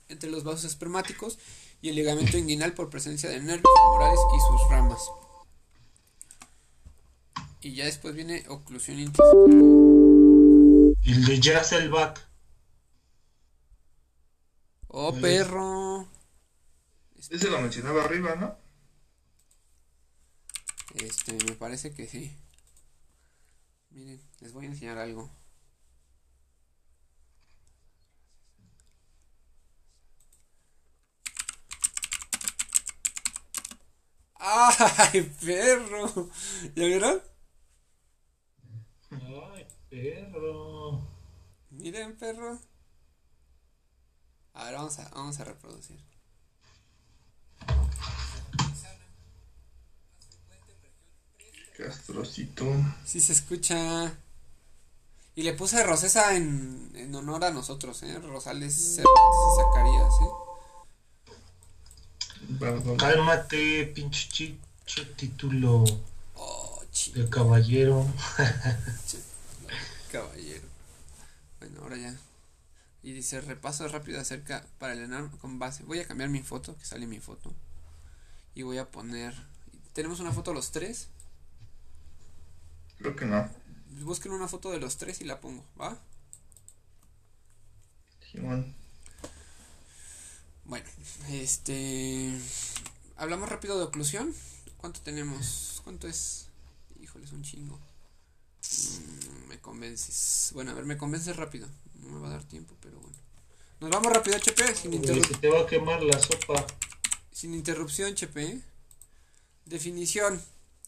entre 0.08 0.28
los 0.32 0.42
vasos 0.42 0.64
espermáticos 0.64 1.38
y 1.80 1.90
el 1.90 1.94
ligamento 1.94 2.36
inguinal 2.36 2.74
por 2.74 2.90
presencia 2.90 3.30
de 3.30 3.38
nervios 3.38 3.70
femorales 3.76 4.18
y 4.34 4.40
sus 4.40 4.68
ramas. 4.68 5.00
Y 7.60 7.74
ya 7.74 7.84
después 7.84 8.16
viene 8.16 8.44
oclusión 8.48 8.98
intestinal. 8.98 10.96
El 11.04 11.24
de 11.24 11.40
Jasselbach. 11.40 12.18
Oh, 14.88 15.14
perro. 15.20 16.08
Ese 17.30 17.48
lo 17.48 17.60
mencionaba 17.60 18.02
arriba, 18.02 18.34
¿no? 18.34 18.56
Este, 20.96 21.34
me 21.44 21.52
parece 21.52 21.94
que 21.94 22.08
sí. 22.08 22.36
Miren, 23.94 24.20
les 24.40 24.52
voy 24.52 24.64
a 24.66 24.68
enseñar 24.68 24.98
algo. 24.98 25.30
¡Ay, 34.38 35.22
perro! 35.44 36.30
¿Ya 36.74 36.84
vieron? 36.86 37.22
Ay, 39.10 39.66
perro. 39.90 41.06
Miren, 41.70 42.16
perro. 42.18 42.58
A 44.54 44.64
ver, 44.64 44.74
vamos 44.74 44.98
a, 44.98 45.08
vamos 45.10 45.38
a 45.40 45.44
reproducir. 45.44 46.11
Castrocito. 51.84 52.66
Sí 53.04 53.20
se 53.20 53.32
escucha. 53.32 54.14
Y 55.34 55.42
le 55.42 55.54
puse 55.54 55.82
Rosesa 55.82 56.36
en, 56.36 56.92
en 56.94 57.14
honor 57.14 57.44
a 57.44 57.50
nosotros, 57.50 58.02
¿eh? 58.02 58.18
Rosales 58.18 59.00
Zacarías, 59.56 60.14
¿eh? 60.20 60.42
Cálmate, 62.98 63.86
pinche 63.86 64.58
título. 65.16 65.84
Oh, 66.36 66.82
de 67.14 67.28
caballero. 67.30 68.06
caballero. 70.12 70.68
Bueno, 71.60 71.80
ahora 71.82 71.96
ya. 71.96 72.14
Y 73.02 73.12
dice, 73.12 73.40
repaso 73.40 73.88
rápido 73.88 74.20
acerca 74.20 74.64
para 74.78 74.92
el 74.92 75.00
enano 75.00 75.30
con 75.40 75.58
base. 75.58 75.82
Voy 75.84 75.98
a 76.00 76.06
cambiar 76.06 76.28
mi 76.28 76.42
foto, 76.42 76.76
que 76.76 76.84
sale 76.84 77.06
mi 77.06 77.18
foto. 77.18 77.52
Y 78.54 78.62
voy 78.62 78.78
a 78.78 78.90
poner... 78.90 79.34
¿Tenemos 79.94 80.20
una 80.20 80.32
foto 80.32 80.52
los 80.52 80.70
tres? 80.70 81.08
Creo 83.02 83.16
que 83.16 83.24
no. 83.24 83.50
Busquen 84.04 84.30
una 84.30 84.46
foto 84.46 84.70
de 84.70 84.78
los 84.78 84.96
tres 84.96 85.20
y 85.20 85.24
la 85.24 85.40
pongo, 85.40 85.64
¿va? 85.78 85.98
Bueno, 90.64 90.86
este... 91.28 92.32
Hablamos 93.16 93.48
rápido 93.48 93.76
de 93.76 93.84
oclusión. 93.84 94.32
¿Cuánto 94.76 95.00
tenemos? 95.00 95.80
¿Cuánto 95.82 96.06
es? 96.06 96.46
Híjole, 97.00 97.24
es 97.24 97.32
un 97.32 97.42
chingo. 97.42 97.76
Mm, 97.76 99.48
me 99.48 99.58
convences. 99.58 100.50
Bueno, 100.54 100.70
a 100.70 100.74
ver, 100.74 100.84
me 100.84 100.96
convences 100.96 101.36
rápido. 101.36 101.68
No 102.00 102.08
me 102.08 102.20
va 102.20 102.28
a 102.28 102.30
dar 102.30 102.44
tiempo, 102.44 102.76
pero 102.80 103.00
bueno. 103.00 103.16
Nos 103.80 103.90
vamos 103.90 104.12
rápido, 104.12 104.36
HP, 104.36 104.76
sin 104.76 104.94
interrupción. 104.94 105.40
te 105.40 105.48
va 105.48 105.62
a 105.62 105.66
quemar 105.66 106.02
la 106.02 106.18
sopa. 106.20 106.64
Sin 107.32 107.52
interrupción, 107.52 108.12
HP. 108.12 108.60
Definición. 109.66 110.40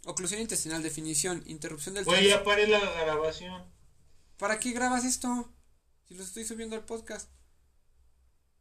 Oclusión 0.07 0.41
intestinal, 0.41 0.83
definición. 0.83 1.43
Interrupción 1.47 1.95
del... 1.95 2.09
Oye, 2.09 2.29
ya 2.29 2.45
paré 2.45 2.67
la 2.67 2.79
grabación. 2.79 3.65
¿Para 4.37 4.59
qué 4.59 4.73
grabas 4.73 5.05
esto? 5.05 5.53
Si 6.07 6.15
lo 6.15 6.23
estoy 6.23 6.45
subiendo 6.45 6.77
al 6.77 6.85
podcast. 6.85 7.31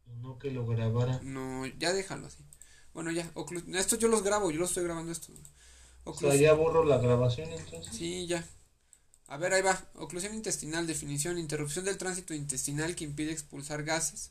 No 0.06 0.38
que 0.38 0.50
lo 0.50 0.66
grabara. 0.66 1.20
No, 1.22 1.66
ya 1.66 1.92
déjalo 1.92 2.26
así. 2.26 2.44
Bueno, 2.92 3.10
ya, 3.10 3.30
esto 3.74 3.96
yo 3.96 4.08
los 4.08 4.22
grabo, 4.22 4.50
yo 4.50 4.58
los 4.58 4.70
estoy 4.70 4.84
grabando 4.84 5.10
esto. 5.10 5.32
O 6.04 6.14
sea, 6.14 6.34
ya 6.34 6.52
borro 6.52 6.84
la 6.84 6.98
grabación 6.98 7.50
entonces. 7.52 7.94
Sí, 7.94 8.26
ya. 8.26 8.46
A 9.26 9.36
ver, 9.36 9.52
ahí 9.52 9.62
va. 9.62 9.90
Oclusión 9.94 10.34
intestinal, 10.34 10.86
definición, 10.86 11.38
interrupción 11.38 11.84
del 11.84 11.98
tránsito 11.98 12.34
intestinal 12.34 12.94
que 12.94 13.04
impide 13.04 13.32
expulsar 13.32 13.82
gases 13.82 14.30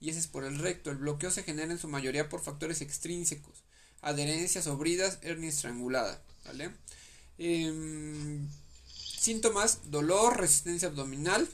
y 0.00 0.08
ese 0.08 0.18
es 0.20 0.26
por 0.26 0.44
el 0.44 0.58
recto. 0.58 0.90
El 0.90 0.96
bloqueo 0.96 1.30
se 1.30 1.42
genera 1.42 1.70
en 1.70 1.78
su 1.78 1.88
mayoría 1.88 2.28
por 2.28 2.40
factores 2.40 2.80
extrínsecos, 2.80 3.64
adherencias 4.02 4.66
o 4.66 4.76
bridas, 4.76 5.18
hernia 5.22 5.50
estrangulada. 5.50 6.22
¿vale? 6.44 6.72
Em, 7.38 8.48
síntomas, 8.86 9.90
dolor, 9.90 10.38
resistencia 10.38 10.88
abdominal, 10.88 11.48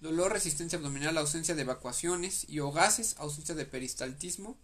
dolor, 0.00 0.32
resistencia 0.32 0.78
abdominal, 0.78 1.16
ausencia 1.18 1.54
de 1.54 1.62
evacuaciones 1.62 2.46
y 2.48 2.60
o 2.60 2.72
gases, 2.72 3.16
ausencia 3.18 3.54
de 3.54 3.66
peristaltismo, 3.66 4.58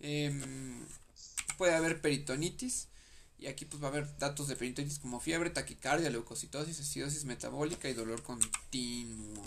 em, 0.00 0.86
puede 1.56 1.74
haber 1.74 2.00
peritonitis, 2.00 2.88
y 3.38 3.46
aquí 3.46 3.64
pues 3.64 3.82
va 3.82 3.88
a 3.88 3.90
haber 3.90 4.18
datos 4.18 4.48
de 4.48 4.56
peritonitis 4.56 4.98
como 4.98 5.20
fiebre, 5.20 5.50
taquicardia, 5.50 6.10
leucocitosis, 6.10 6.80
acidosis 6.80 7.24
metabólica 7.24 7.88
y 7.88 7.94
dolor 7.94 8.22
continuo. 8.22 9.42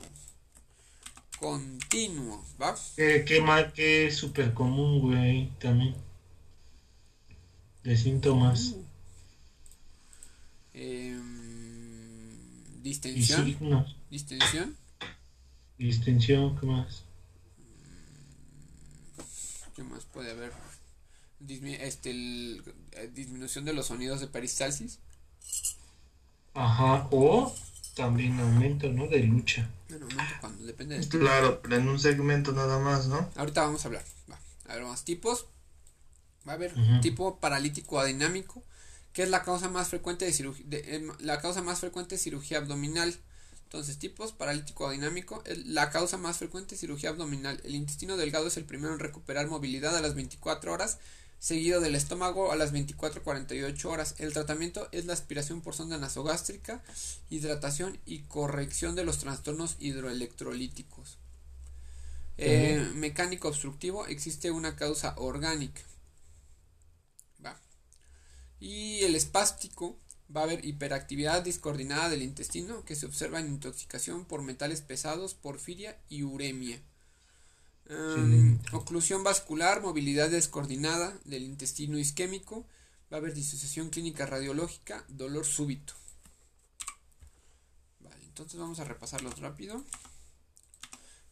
Continuo, 1.40 2.44
¿va? 2.62 2.76
qué 2.98 3.42
mal, 3.42 3.72
que 3.72 4.08
es 4.08 4.18
súper 4.18 4.54
común, 4.54 5.00
güey, 5.00 5.50
también. 5.60 5.96
De 7.84 7.96
síntomas. 7.96 8.74
Uh. 8.74 8.86
Em, 10.74 12.84
distensión. 12.84 13.86
Distensión. 14.10 14.76
Distensión, 15.78 16.60
¿qué 16.60 16.66
más? 16.66 17.04
¿Qué 19.76 19.84
más 19.84 20.04
puede 20.06 20.32
haber? 20.32 20.52
este, 21.48 22.12
eh, 22.12 23.12
disminución 23.14 23.64
de 23.64 23.72
los 23.72 23.88
sonidos 23.88 24.20
de 24.20 24.28
peristalsis. 24.28 25.00
Ajá, 26.54 27.08
o 27.12 27.56
también 28.00 28.40
aumento, 28.40 28.90
¿no? 28.90 29.08
De 29.08 29.20
lucha. 29.20 29.70
Bueno, 29.90 30.06
aumento 30.10 30.34
cuando, 30.40 30.66
depende 30.66 30.98
de... 30.98 31.08
Claro, 31.08 31.60
pero 31.62 31.76
en 31.76 31.88
un 31.90 32.00
segmento 32.00 32.54
nada 32.54 32.80
más, 32.80 33.08
¿no? 33.08 33.30
Ahorita 33.36 33.62
vamos 33.62 33.84
a 33.84 33.90
hablar. 33.90 34.06
Va. 34.32 34.40
A 34.70 34.76
ver, 34.76 34.86
más 34.86 35.04
tipos. 35.04 35.48
Va 36.48 36.54
a 36.54 36.56
haber 36.56 36.74
tipo 37.02 37.40
paralítico 37.40 38.00
adinámico, 38.00 38.64
que 39.12 39.24
es 39.24 39.30
la 39.30 39.44
causa 39.44 39.68
más 39.70 39.90
frecuente 39.90 40.24
de 40.24 40.32
cirugía, 40.32 40.66
em, 40.70 41.12
la 41.20 41.42
causa 41.42 41.62
más 41.62 41.82
frecuente 41.82 42.16
de 42.16 42.20
cirugía 42.20 42.60
abdominal. 42.60 43.14
Entonces, 43.64 44.00
tipos 44.00 44.32
paralítico 44.32 44.90
dinámico, 44.90 45.44
la 45.66 45.92
causa 45.92 46.18
más 46.18 46.38
frecuente 46.38 46.76
de 46.76 46.80
cirugía 46.80 47.10
abdominal. 47.10 47.60
El 47.66 47.76
intestino 47.76 48.16
delgado 48.16 48.48
es 48.48 48.56
el 48.56 48.64
primero 48.64 48.94
en 48.94 49.00
recuperar 49.00 49.48
movilidad 49.48 49.96
a 49.96 50.02
las 50.02 50.16
24 50.16 50.72
horas 50.72 50.98
seguido 51.40 51.82
del 51.82 51.96
estómago 51.96 52.52
a 52.52 52.56
las 52.56 52.74
24-48 52.74 53.86
horas. 53.86 54.16
El 54.18 54.34
tratamiento 54.34 54.88
es 54.92 55.06
la 55.06 55.14
aspiración 55.14 55.62
por 55.62 55.74
sonda 55.74 55.98
nasogástrica, 55.98 56.84
hidratación 57.30 57.98
y 58.06 58.20
corrección 58.20 58.96
de 58.96 59.06
los 59.06 59.20
trastornos 59.20 59.78
hidroelectrolíticos. 59.80 61.18
Eh, 62.38 62.92
mecánico 62.96 63.50
obstructivo, 63.50 64.06
existe 64.06 64.52
una 64.52 64.76
causa 64.76 65.16
orgánica. 65.18 65.82
Y 68.62 69.04
el 69.06 69.16
espástico, 69.16 69.98
va 70.36 70.42
a 70.42 70.44
haber 70.44 70.64
hiperactividad 70.64 71.42
discoordinada 71.44 72.10
del 72.10 72.22
intestino 72.22 72.84
que 72.86 72.96
se 72.96 73.06
observa 73.06 73.40
en 73.40 73.48
intoxicación 73.48 74.26
por 74.26 74.42
metales 74.42 74.82
pesados, 74.82 75.34
porfiria 75.34 75.98
y 76.08 76.24
uremia. 76.24 76.80
Em, 77.90 78.60
oclusión 78.72 79.24
vascular, 79.24 79.82
movilidad 79.82 80.30
descoordinada 80.30 81.18
del 81.26 81.42
intestino 81.42 81.98
isquémico, 81.98 82.68
va 83.12 83.18
a 83.18 83.20
haber 83.20 83.34
disociación 83.34 83.90
clínica 83.90 84.28
radiológica, 84.28 85.04
dolor 85.08 85.44
súbito. 85.44 85.96
Vale, 88.00 88.24
entonces 88.26 88.60
vamos 88.60 88.80
a 88.80 88.84
repasarlos 88.84 89.40
rápido. 89.40 89.84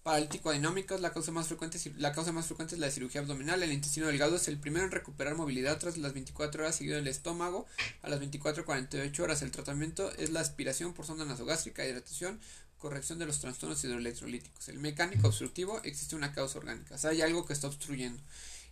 Paralítico 0.01 0.53
dinámico 0.53 0.97
la 0.97 1.11
causa 1.11 1.33
más 1.33 1.47
frecuente 1.47 1.77
la 1.97 2.13
causa 2.13 2.31
más 2.31 2.45
frecuente 2.45 2.75
es 2.75 2.81
la 2.81 2.89
cirugía 2.89 3.21
abdominal. 3.21 3.61
El 3.61 3.73
intestino 3.73 4.07
delgado 4.07 4.37
es 4.37 4.47
el 4.47 4.57
primero 4.57 4.85
en 4.85 4.91
recuperar 4.91 5.35
movilidad 5.35 5.77
tras 5.79 5.97
las 5.97 6.13
24 6.13 6.63
horas 6.63 6.77
seguido 6.77 6.95
del 6.95 7.07
estómago 7.07 7.67
a 8.01 8.09
las 8.09 8.19
24 8.19 8.65
48 8.65 9.23
horas. 9.23 9.41
El 9.41 9.51
tratamiento 9.51 10.11
es 10.13 10.31
la 10.31 10.39
aspiración 10.39 10.93
por 10.93 11.05
sonda 11.05 11.25
nasogástrica, 11.25 11.85
hidratación, 11.85 12.39
corrección 12.77 13.19
de 13.19 13.25
los 13.25 13.39
trastornos 13.39 13.83
hidroelectrolíticos. 13.83 14.69
El 14.69 14.79
mecánico 14.79 15.27
obstructivo 15.27 15.81
existe 15.83 16.15
una 16.15 16.33
causa 16.33 16.59
orgánica, 16.59 16.95
o 16.95 16.97
sea, 16.97 17.11
hay 17.11 17.21
algo 17.21 17.45
que 17.45 17.53
está 17.53 17.67
obstruyendo. 17.67 18.21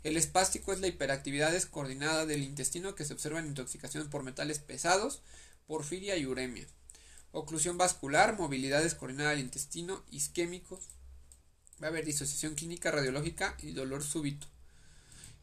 El 0.03 0.17
espástico 0.17 0.71
es 0.71 0.79
la 0.79 0.87
hiperactividad 0.87 1.51
descoordinada 1.51 2.27
del 2.27 2.43
intestino 2.43 2.93
que 2.93 3.05
se 3.05 3.13
observa 3.13 3.39
en 3.39 3.47
intoxicación 3.47 4.07
por 4.09 4.21
metales 4.21 4.59
pesados, 4.59 5.21
porfiria 5.65 6.15
y 6.15 6.27
uremia. 6.27 6.67
Oclusión 7.31 7.77
vascular, 7.77 8.37
movilidad 8.37 8.83
descoordinada 8.83 9.31
del 9.31 9.39
intestino, 9.39 10.03
isquémico, 10.11 10.79
va 11.81 11.87
a 11.87 11.89
haber 11.89 12.05
disociación 12.05 12.55
clínica 12.55 12.91
radiológica 12.91 13.57
y 13.61 13.71
dolor 13.71 14.03
súbito. 14.03 14.47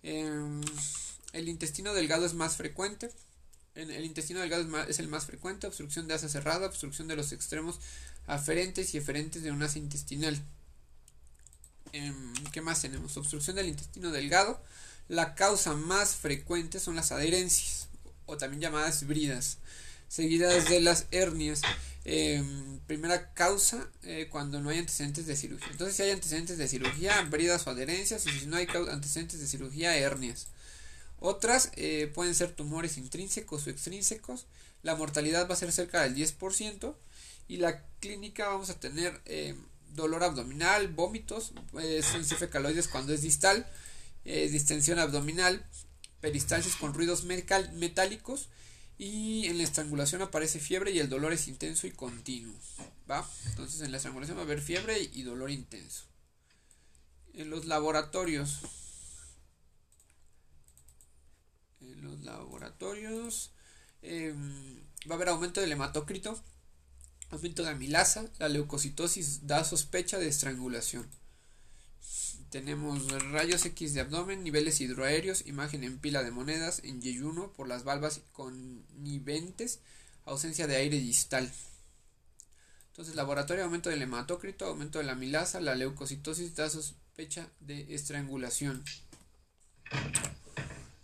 Em, 0.03 0.61
el 1.33 1.49
intestino 1.49 1.93
delgado 1.95 2.25
es 2.27 2.35
más 2.35 2.57
frecuente. 2.57 3.11
el 3.75 4.05
intestino 4.05 4.41
delgado 4.41 4.85
es, 4.87 4.99
el 4.99 5.09
más 5.09 5.25
frecuente. 5.27 5.67
Obstrucción 5.67 6.07
de 6.07 6.15
asa 6.15 6.29
cerrada, 6.29 6.67
obstrucción 6.67 7.09
de 7.09 7.17
los 7.17 7.33
extremos 7.33 7.81
aferentes 8.27 8.95
y 8.95 8.99
eferentes 8.99 9.43
de 9.43 9.53
un 9.53 9.63
asa 9.63 9.79
intestinal. 9.79 10.41
Em, 11.93 12.33
¿Qué 12.53 12.61
más 12.61 12.81
tenemos? 12.81 13.17
Obstrucción 13.17 13.57
del 13.57 13.69
intestino 13.69 14.11
delgado. 14.11 14.63
La 15.09 15.35
causa 15.35 15.75
más 15.75 16.15
frecuente 16.15 16.81
son 16.81 16.97
las 16.97 17.13
adherencias, 17.13 17.89
o 18.27 18.37
también 18.37 18.63
llamadas 18.63 19.07
bridas, 19.07 19.59
seguidas 20.09 20.69
de 20.69 20.81
las 20.81 21.07
hernias. 21.11 21.61
Em, 22.05 22.81
primera 22.87 23.33
causa 23.35 23.89
eh, 24.03 24.29
cuando 24.31 24.61
no 24.61 24.71
hay 24.71 24.79
antecedentes 24.79 25.27
de 25.27 25.37
cirugía. 25.37 25.69
Entonces, 25.71 25.97
si 25.97 26.03
hay 26.03 26.11
antecedentes 26.11 26.59
de 26.59 26.67
cirugía, 26.69 27.21
bridas 27.23 27.67
o 27.67 27.71
adherencias, 27.71 28.27
y 28.27 28.31
si 28.31 28.47
no 28.47 28.57
hay 28.57 28.67
antecedentes 28.91 29.41
de 29.41 29.47
cirugía, 29.47 29.97
hernias. 29.97 30.49
Otras 31.21 31.71
eh, 31.77 32.11
pueden 32.13 32.35
ser 32.35 32.53
tumores 32.53 32.97
intrínsecos 32.97 33.67
o 33.67 33.71
extrínsecos. 33.71 34.47
La 34.83 34.97
mortalidad 34.97 35.49
va 35.49 35.55
a 35.55 35.57
ser 35.57 35.71
cerca 35.71 36.03
del 36.03 36.17
10%. 36.17 36.95
Y 37.49 37.59
la 37.59 37.85
clínica 38.01 38.49
vamos 38.49 38.71
a 38.71 38.81
tener 38.81 39.21
eh, 39.27 39.55
dolor 39.95 40.25
abdominal, 40.25 40.89
vómitos, 40.89 41.53
eh, 41.81 42.03
caloides 42.51 42.89
cuando 42.89 43.13
es 43.13 43.23
distal, 43.23 43.67
eh, 44.25 44.49
distensión 44.49 44.99
abdominal, 44.99 45.67
peristalsis 46.21 46.77
con 46.77 46.95
ruidos 46.95 47.25
metálicos 47.25 48.49
y 48.99 49.47
en 49.47 49.59
la 49.59 49.65
estrangulación 49.65 50.23
aparece 50.23 50.61
fiebre 50.61 50.93
y 50.93 50.99
el 51.01 51.09
dolor 51.09 51.33
es 51.33 51.49
intenso 51.49 51.87
y 51.87 51.91
continuo. 51.91 52.55
¿va? 53.11 53.29
Entonces 53.47 53.81
en 53.81 53.91
la 53.91 53.97
estrangulación 53.97 54.37
va 54.37 54.43
a 54.43 54.45
haber 54.45 54.61
fiebre 54.61 55.11
y 55.13 55.23
dolor 55.23 55.51
intenso. 55.51 56.05
En 57.35 57.51
los 57.51 57.67
laboratorios. 57.67 58.61
En 61.81 62.05
los 62.05 62.21
laboratorios 62.23 63.51
em, 64.03 64.81
va 65.11 65.15
a 65.15 65.15
haber 65.15 65.31
aumento 65.31 65.61
del 65.61 65.71
de 65.71 65.77
amilasa, 67.69 68.25
la 68.39 68.49
leucocitosis 68.49 69.47
da 69.47 69.65
sospecha 69.65 70.19
de 70.19 70.29
estrangulación. 70.29 71.09
Tenemos 72.51 73.11
rayos 73.31 73.65
X 73.65 73.95
de 73.95 74.01
abdomen, 74.01 74.45
niveles 74.45 74.81
hidroaéreos, 74.81 75.47
imagen 75.47 75.85
en 75.85 75.99
pila 75.99 76.23
de 76.23 76.31
monedas, 76.31 76.83
en 76.85 77.01
yeyuno 77.01 77.51
por 77.53 77.67
las 77.67 77.85
valvas 77.85 78.21
conniventes, 78.33 79.81
ausencia 80.27 80.67
de 80.67 80.77
aire 80.77 80.99
distal. 80.99 81.51
Entonces, 82.89 83.15
laboratorio, 83.15 83.65
aumento 83.65 83.89
del 83.89 84.03
hematócrito, 84.03 84.67
aumento 84.67 84.99
de 84.99 85.05
la 85.05 85.13
amilasa, 85.13 85.63
la 85.63 85.75
leucocitosis 85.75 86.55
da 86.55 86.69
sospecha 86.69 87.49
de 87.61 87.95
estrangulación. 87.95 88.85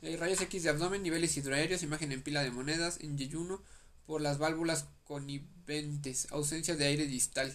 Eh, 0.03 0.17
rayos 0.19 0.43
X 0.43 0.63
de 0.63 0.69
abdomen, 0.69 1.03
niveles 1.03 1.35
hidroaéreos, 1.39 1.83
imagen 1.83 2.13
en 2.13 2.23
pila 2.23 2.43
de 2.43 2.51
monedas, 2.51 2.99
en 3.01 3.17
yeyuno 3.17 3.63
por 4.09 4.23
las 4.23 4.39
válvulas 4.39 4.87
coniventes, 5.05 6.29
ausencia 6.33 6.75
de 6.77 6.87
aire 6.87 7.07
distal. 7.07 7.55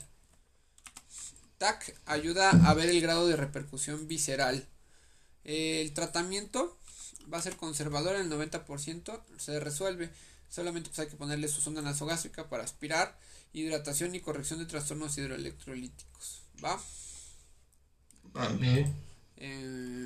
TAC 1.58 2.00
ayuda 2.06 2.52
a 2.52 2.76
ver 2.76 2.89
el 2.89 3.02
grado 3.02 3.28
de 3.28 3.36
repercusión 3.36 4.08
visceral. 4.08 4.68
El 5.44 5.92
tratamiento 5.96 6.78
va 7.34 7.39
a 7.39 7.42
ser 7.42 7.56
conservador, 7.56 8.16
el 8.18 8.30
90% 8.30 9.20
se 9.39 9.60
resuelve. 9.60 10.12
Solamente 10.48 10.92
pues, 10.92 11.00
hay 11.00 11.08
que 11.08 11.16
ponerle 11.16 11.48
su 11.48 11.60
sonda 11.60 11.82
nasogástrica 11.82 12.48
para 12.50 12.63
aspirar, 12.63 13.18
hidratación 13.52 14.13
y 14.13 14.20
corrección 14.20 14.60
de 14.60 14.68
trastornos 14.68 15.18
hidroelectrolíticos. 15.18 16.44
¿Va? 16.63 16.80
Eh, 19.38 20.06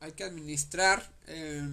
hay 0.00 0.12
que 0.12 0.24
administrar 0.24 1.08
eh, 1.28 1.72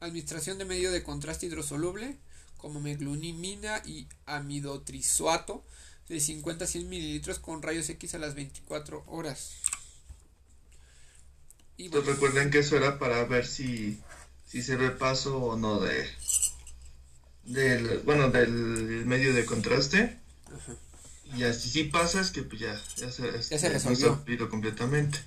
administración 0.00 0.56
de 0.56 0.64
medio 0.64 0.90
de 0.90 1.02
contraste 1.02 1.44
hidrosoluble 1.44 2.18
como 2.66 2.80
meglunimina 2.80 3.80
y 3.84 4.08
amidotrisuato 4.26 5.64
de 6.08 6.18
50 6.18 6.64
a 6.64 6.66
100 6.66 6.88
mililitros 6.88 7.38
con 7.38 7.62
rayos 7.62 7.88
X 7.90 8.16
a 8.16 8.18
las 8.18 8.34
24 8.34 9.04
horas. 9.06 9.52
Y 11.76 11.90
recuerden 11.90 12.50
que 12.50 12.58
eso 12.58 12.76
era 12.76 12.98
para 12.98 13.22
ver 13.22 13.46
si, 13.46 14.00
si 14.44 14.64
se 14.64 14.74
ve 14.74 14.90
paso 14.90 15.38
o 15.38 15.56
no 15.56 15.78
de 15.78 16.08
del 17.44 18.00
bueno 18.00 18.30
del 18.30 18.50
medio 19.06 19.32
de 19.32 19.46
contraste. 19.46 20.18
Y 21.36 21.44
así 21.44 21.70
si 21.70 21.84
pasa 21.84 22.20
es 22.20 22.32
que 22.32 22.42
pues 22.42 22.60
ya, 22.60 22.82
ya 22.96 23.12
se, 23.12 23.30
ya 23.30 23.58
se 23.60 23.68
resolvió 23.68 24.50
completamente. 24.50 25.20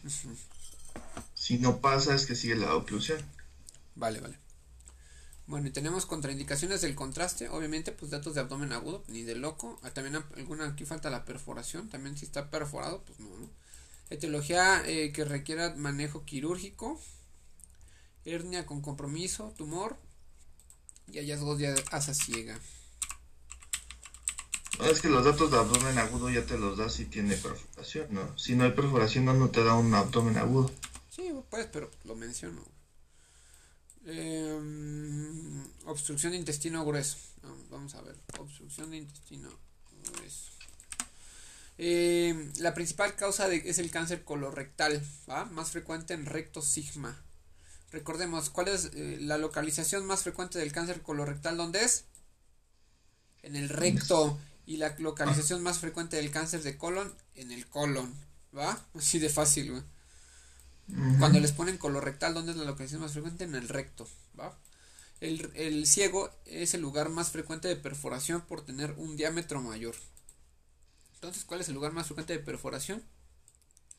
Si 1.34 1.58
no 1.58 1.80
pasa 1.80 2.16
es 2.16 2.26
que 2.26 2.36
sigue 2.36 2.58
la 2.58 2.76
oclusión. 2.76 3.22
Vale, 3.96 4.20
vale. 4.20 4.49
Bueno, 5.50 5.68
y 5.68 5.72
tenemos 5.72 6.06
contraindicaciones 6.06 6.82
del 6.82 6.94
contraste, 6.94 7.50
obviamente, 7.50 7.92
pues 7.92 8.12
datos 8.12 8.36
de 8.36 8.42
abdomen 8.42 8.72
agudo, 8.72 9.04
ni 9.08 9.24
de 9.24 9.34
loco. 9.34 9.80
Ah, 9.82 9.90
también 9.90 10.24
alguna, 10.38 10.68
aquí 10.68 10.86
falta 10.86 11.10
la 11.10 11.26
perforación, 11.26 11.90
también 11.90 12.16
si 12.16 12.26
está 12.26 12.52
perforado, 12.52 13.02
pues 13.04 13.20
no, 13.20 13.36
¿no? 13.36 13.50
Etiología 14.12 14.84
eh, 14.86 15.12
que 15.12 15.26
requiera 15.26 15.74
manejo 15.76 16.24
quirúrgico, 16.24 17.02
hernia 18.26 18.68
con 18.68 18.84
compromiso, 18.84 19.52
tumor 19.58 19.98
y 21.12 21.18
hallazgos 21.18 21.58
de 21.58 21.84
asa 21.90 22.14
ciega. 22.14 22.60
es 24.84 25.02
que 25.02 25.10
los 25.10 25.26
datos 25.26 25.50
de 25.50 25.58
abdomen 25.58 25.98
agudo 25.98 26.30
ya 26.30 26.46
te 26.46 26.60
los 26.60 26.78
da 26.78 26.90
si 26.90 27.06
tiene 27.06 27.36
perforación, 27.36 28.06
¿no? 28.12 28.38
Si 28.38 28.56
no 28.56 28.66
hay 28.66 28.72
perforación 28.74 29.26
no, 29.26 29.34
no 29.34 29.50
te 29.50 29.64
da 29.64 29.74
un 29.74 29.96
abdomen 29.96 30.38
agudo. 30.38 30.72
Sí, 31.10 31.34
pues, 31.50 31.68
pero 31.74 31.90
lo 32.04 32.16
menciono. 32.16 32.62
Em, 34.06 35.64
obstrucción 35.86 36.32
de 36.32 36.38
intestino 36.38 36.86
grueso. 36.86 37.18
Vamos 37.70 37.96
a 37.96 38.02
ver. 38.02 38.16
Obstrucción 38.40 38.92
de 38.92 38.98
intestino 38.98 39.50
grueso. 40.04 40.52
Em, 41.78 42.52
la 42.58 42.74
principal 42.74 43.16
causa 43.16 43.52
es 43.54 43.80
el 43.80 43.90
cáncer 43.90 44.24
colorectal, 44.24 45.02
más 45.52 45.72
frecuente 45.72 46.14
en 46.14 46.26
recto 46.26 46.62
sigma. 46.62 47.24
Recordemos, 47.92 48.50
¿cuál 48.50 48.68
es 48.68 48.92
eh, 48.94 49.18
la 49.22 49.38
localización 49.38 50.06
más 50.06 50.24
frecuente 50.24 50.60
del 50.60 50.72
cáncer 50.72 51.02
colorectal? 51.02 51.58
¿Dónde 51.58 51.84
es? 51.84 52.06
En 53.42 53.56
el 53.56 53.70
recto. 53.70 54.38
Y 54.66 54.78
la 54.78 54.96
localización 55.00 55.64
más 55.64 55.80
frecuente 55.80 56.18
del 56.18 56.30
cáncer 56.30 56.62
de 56.62 56.78
colon, 56.78 57.16
en 57.34 57.52
el 57.52 57.68
colon. 57.68 58.14
¿Va? 58.56 58.86
Así 58.94 59.18
de 59.18 59.30
fácil, 59.30 59.72
güey. 59.72 59.84
Cuando 61.20 61.40
les 61.40 61.52
ponen 61.52 61.78
colorectal, 61.78 62.34
¿dónde 62.34 62.52
es 62.52 62.58
la 62.58 62.66
localización 62.66 63.02
más 63.02 63.14
frecuente? 63.14 63.44
En 63.44 63.56
el 63.56 63.70
recto, 63.70 64.08
¿va? 64.40 64.58
El, 65.20 65.86
ciego 65.86 66.32
es 66.46 66.74
el 66.74 66.82
lugar 66.82 67.10
más 67.10 67.30
frecuente 67.30 67.68
de 67.68 67.76
perforación 67.76 68.42
por 68.42 68.66
tener 68.66 68.94
un 68.98 69.18
diámetro 69.18 69.62
mayor. 69.62 69.96
Entonces, 71.16 71.44
¿cuál 71.44 71.62
es 71.62 71.68
el 71.68 71.76
lugar 71.76 71.92
más 71.92 72.08
frecuente 72.08 72.34
de 72.34 72.40
perforación? 72.40 73.04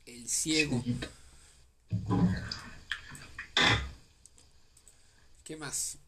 El 0.06 0.28
ciego. 0.28 0.82
¿Qué 5.44 5.56
más? 5.56 5.98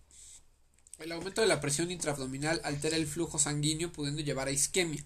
El 0.98 1.12
aumento 1.12 1.42
de 1.42 1.48
la 1.48 1.60
presión 1.60 1.90
intraabdominal 1.90 2.60
altera 2.64 2.96
el 2.96 3.06
flujo 3.06 3.38
sanguíneo 3.38 3.92
pudiendo 3.92 4.22
llevar 4.22 4.48
a 4.48 4.52
isquemia 4.52 5.04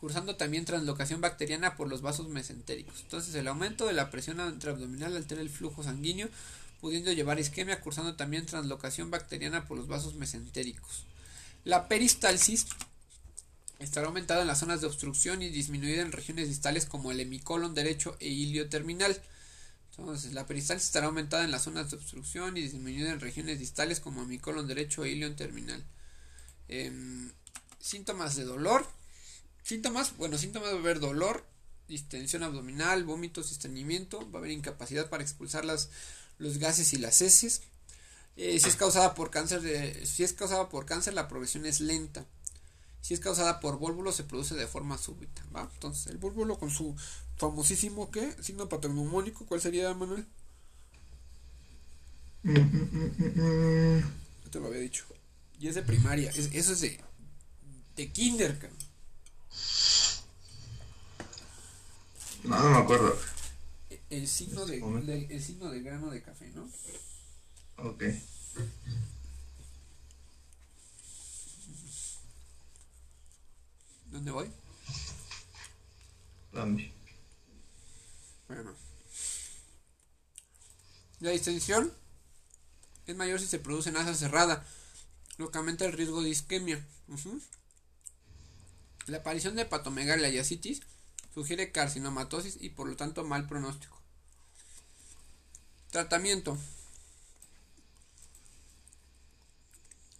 cursando 0.00 0.36
también 0.36 0.64
translocación 0.64 1.20
bacteriana 1.20 1.76
por 1.76 1.88
los 1.88 2.00
vasos 2.00 2.28
mesentéricos. 2.28 3.00
Entonces 3.02 3.34
el 3.34 3.46
aumento 3.46 3.86
de 3.86 3.92
la 3.92 4.10
presión 4.10 4.40
intraabdominal 4.40 5.14
altera 5.14 5.42
el 5.42 5.50
flujo 5.50 5.82
sanguíneo, 5.82 6.28
pudiendo 6.80 7.12
llevar 7.12 7.38
isquemia, 7.38 7.82
cursando 7.82 8.16
también 8.16 8.46
translocación 8.46 9.10
bacteriana 9.10 9.66
por 9.66 9.76
los 9.76 9.86
vasos 9.86 10.14
mesentéricos. 10.14 11.04
La 11.64 11.88
peristalsis 11.88 12.66
estará 13.78 14.06
aumentada 14.06 14.40
en 14.40 14.46
las 14.46 14.60
zonas 14.60 14.80
de 14.80 14.86
obstrucción 14.86 15.42
y 15.42 15.50
disminuida 15.50 16.00
en 16.00 16.12
regiones 16.12 16.48
distales 16.48 16.86
como 16.86 17.12
el 17.12 17.20
hemicolon 17.20 17.74
derecho 17.74 18.16
e 18.20 18.28
ilio 18.28 18.70
terminal. 18.70 19.20
Entonces, 19.90 20.32
la 20.32 20.46
peristalsis 20.46 20.86
estará 20.86 21.06
aumentada 21.06 21.44
en 21.44 21.50
las 21.50 21.64
zonas 21.64 21.90
de 21.90 21.98
obstrucción 21.98 22.56
y 22.56 22.62
disminuida 22.62 23.10
en 23.10 23.20
regiones 23.20 23.58
distales 23.58 24.00
como 24.00 24.22
hemicolon 24.22 24.66
derecho 24.66 25.04
e 25.04 25.10
ilio 25.10 25.34
terminal. 25.36 25.84
Em, 26.68 27.30
síntomas 27.78 28.36
de 28.36 28.44
dolor, 28.44 28.86
Síntomas, 29.62 30.16
bueno, 30.16 30.38
síntomas 30.38 30.70
va 30.70 30.76
a 30.76 30.78
haber 30.78 31.00
dolor, 31.00 31.44
distensión 31.88 32.42
abdominal, 32.42 33.04
vómitos, 33.04 33.52
estreñimiento, 33.52 34.30
va 34.30 34.38
a 34.38 34.42
haber 34.42 34.52
incapacidad 34.52 35.08
para 35.08 35.22
expulsar 35.22 35.64
las, 35.64 35.90
los 36.38 36.58
gases 36.58 36.92
y 36.92 36.98
las 36.98 37.20
heces. 37.20 37.62
Eh, 38.36 38.58
si 38.58 38.68
es 38.68 38.76
causada 38.76 39.14
por 39.14 39.30
cáncer 39.30 39.60
de, 39.60 40.06
si 40.06 40.22
es 40.24 40.32
causada 40.32 40.68
por 40.68 40.86
cáncer, 40.86 41.14
la 41.14 41.28
progresión 41.28 41.66
es 41.66 41.80
lenta. 41.80 42.24
Si 43.02 43.14
es 43.14 43.20
causada 43.20 43.60
por 43.60 43.78
vólvulo, 43.78 44.12
se 44.12 44.24
produce 44.24 44.54
de 44.54 44.66
forma 44.66 44.98
súbita, 44.98 45.42
¿va? 45.54 45.68
Entonces, 45.74 46.06
el 46.06 46.18
vólvulo 46.18 46.58
con 46.58 46.70
su 46.70 46.94
famosísimo, 47.36 48.10
¿qué? 48.10 48.34
Signo 48.42 48.68
paternomónico, 48.68 49.46
¿cuál 49.46 49.60
sería, 49.60 49.92
Manuel? 49.94 50.26
Mm, 52.42 52.52
mm, 52.52 53.98
mm, 53.98 54.50
te 54.50 54.60
lo 54.60 54.66
había 54.66 54.80
dicho. 54.80 55.04
Y 55.58 55.68
es 55.68 55.74
de 55.74 55.82
primaria, 55.82 56.30
eso 56.30 56.72
es 56.72 56.80
de, 56.80 57.00
de 57.96 58.12
kinder, 58.12 58.58
no, 62.44 62.58
no 62.58 62.70
me 62.70 62.78
acuerdo. 62.78 63.16
El 64.08 64.26
signo 64.26 64.66
de, 64.66 64.78
el 65.30 65.42
signo 65.42 65.70
de 65.70 65.80
grano 65.82 66.10
de 66.10 66.22
café, 66.22 66.50
¿no? 66.54 66.68
Ok. 67.76 68.04
¿Dónde 74.06 74.30
voy? 74.32 74.50
¿Dónde? 76.52 76.92
Bueno. 78.48 78.74
La 81.20 81.30
distensión 81.30 81.92
es 83.06 83.14
mayor 83.14 83.40
si 83.40 83.46
se 83.46 83.58
produce 83.58 83.90
en 83.90 83.96
asa 83.96 84.14
cerrada, 84.14 84.66
lo 85.36 85.50
que 85.50 85.58
aumenta 85.58 85.84
el 85.84 85.92
riesgo 85.92 86.22
de 86.22 86.30
isquemia. 86.30 86.84
La 89.06 89.18
aparición 89.18 89.56
de 89.56 89.62
hepatomegalia 89.62 90.28
y 90.28 90.38
asitis 90.38 90.80
sugiere 91.34 91.72
carcinomatosis 91.72 92.58
y 92.60 92.70
por 92.70 92.88
lo 92.88 92.96
tanto 92.96 93.24
mal 93.24 93.46
pronóstico. 93.46 94.00
Tratamiento. 95.90 96.56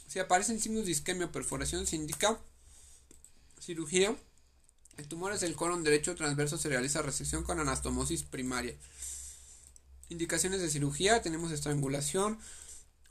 Si 0.08 0.18
aparecen 0.18 0.60
signos 0.60 0.86
de 0.86 0.90
isquemia 0.90 1.26
o 1.26 1.32
perforación, 1.32 1.86
se 1.86 1.94
indica 1.94 2.38
cirugía. 3.60 4.16
En 4.96 5.08
tumores 5.08 5.40
del 5.40 5.54
colon 5.54 5.84
derecho 5.84 6.16
transverso 6.16 6.58
se 6.58 6.68
realiza 6.68 7.00
resección 7.00 7.44
con 7.44 7.60
anastomosis 7.60 8.24
primaria. 8.24 8.74
Indicaciones 10.08 10.60
de 10.60 10.68
cirugía: 10.68 11.22
tenemos 11.22 11.52
estrangulación, 11.52 12.40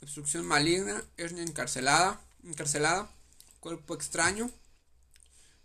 obstrucción 0.02 0.46
maligna, 0.46 1.02
hernia 1.16 1.42
encarcelada, 1.42 2.20
encarcelada, 2.44 3.10
cuerpo 3.60 3.94
extraño, 3.94 4.50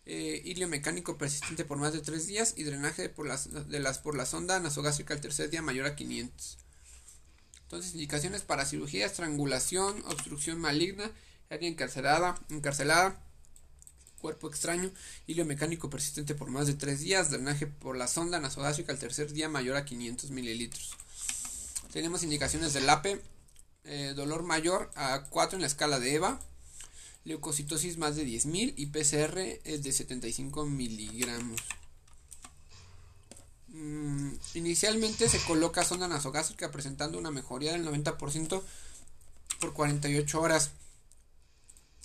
eh, 0.06 0.42
hilio 0.46 0.68
mecánico 0.68 1.18
persistente 1.18 1.66
por 1.66 1.78
más 1.78 1.94
de 1.94 2.00
3 2.00 2.28
días 2.28 2.54
y 2.56 2.64
drenaje 2.64 3.10
por 3.10 3.28
las, 3.28 3.70
de 3.70 3.80
las, 3.80 3.98
por 4.00 4.16
la 4.16 4.26
sonda 4.26 4.60
nasogástrica 4.60 5.14
el 5.14 5.22
tercer 5.22 5.50
día 5.50 5.62
mayor 5.62 5.88
a 5.88 5.96
500. 5.96 6.58
Entonces, 7.64 7.94
indicaciones 7.94 8.44
para 8.44 8.66
cirugía, 8.66 9.08
estrangulación, 9.08 10.04
obstrucción 10.06 10.60
maligna, 10.60 11.10
hernia 11.50 11.70
encarcelada, 11.70 12.40
encarcelada, 12.50 13.20
cuerpo 14.22 14.48
extraño, 14.48 14.92
hilio 15.26 15.46
mecánico 15.46 15.90
persistente 15.90 16.36
por 16.36 16.50
más 16.50 16.68
de 16.68 16.76
3 16.76 17.00
días, 17.00 17.32
drenaje 17.32 17.66
por 17.66 17.98
la 17.98 18.08
sonda 18.08 18.40
nasogástrica 18.40 18.92
el 18.92 19.00
tercer 19.00 19.32
día 19.34 19.50
mayor 19.50 19.76
a 19.76 19.86
500 19.86 20.30
mililitros. 20.30 20.96
Tenemos 21.92 22.24
indicaciones 22.24 22.74
del 22.74 22.90
APE, 22.90 23.22
eh, 23.86 24.14
dolor 24.16 24.44
mayor 24.44 24.92
a 24.96 25.24
4 25.30 25.58
en 25.58 25.62
la 25.62 25.68
escala 25.68 26.00
de 26.00 26.16
EVA, 26.16 26.40
leucocitosis 27.26 27.98
más 27.98 28.16
de 28.16 28.26
10.000 28.26 28.74
y 28.78 28.86
PCR 28.88 29.40
es 29.64 29.84
de 29.84 29.92
75 29.92 30.66
miligramos. 30.66 31.62
Mm, 33.68 34.32
inicialmente 34.54 35.28
se 35.28 35.44
coloca 35.44 35.84
sonda 35.84 36.08
nasogástrica 36.08 36.72
presentando 36.72 37.18
una 37.18 37.32
mejoría 37.32 37.74
del 37.74 37.86
90% 37.86 38.62
por 39.60 39.74
48 39.74 40.42
horas. 40.42 40.72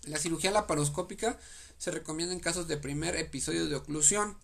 La 0.04 0.18
cirugía 0.18 0.50
laparoscópica 0.50 1.38
se 1.78 1.90
recomienda 1.90 2.34
en 2.34 2.40
casos 2.40 2.66
de 2.66 2.78
primer 2.78 3.14
episodio 3.14 3.68
de 3.68 3.76
oclusión 3.76 4.36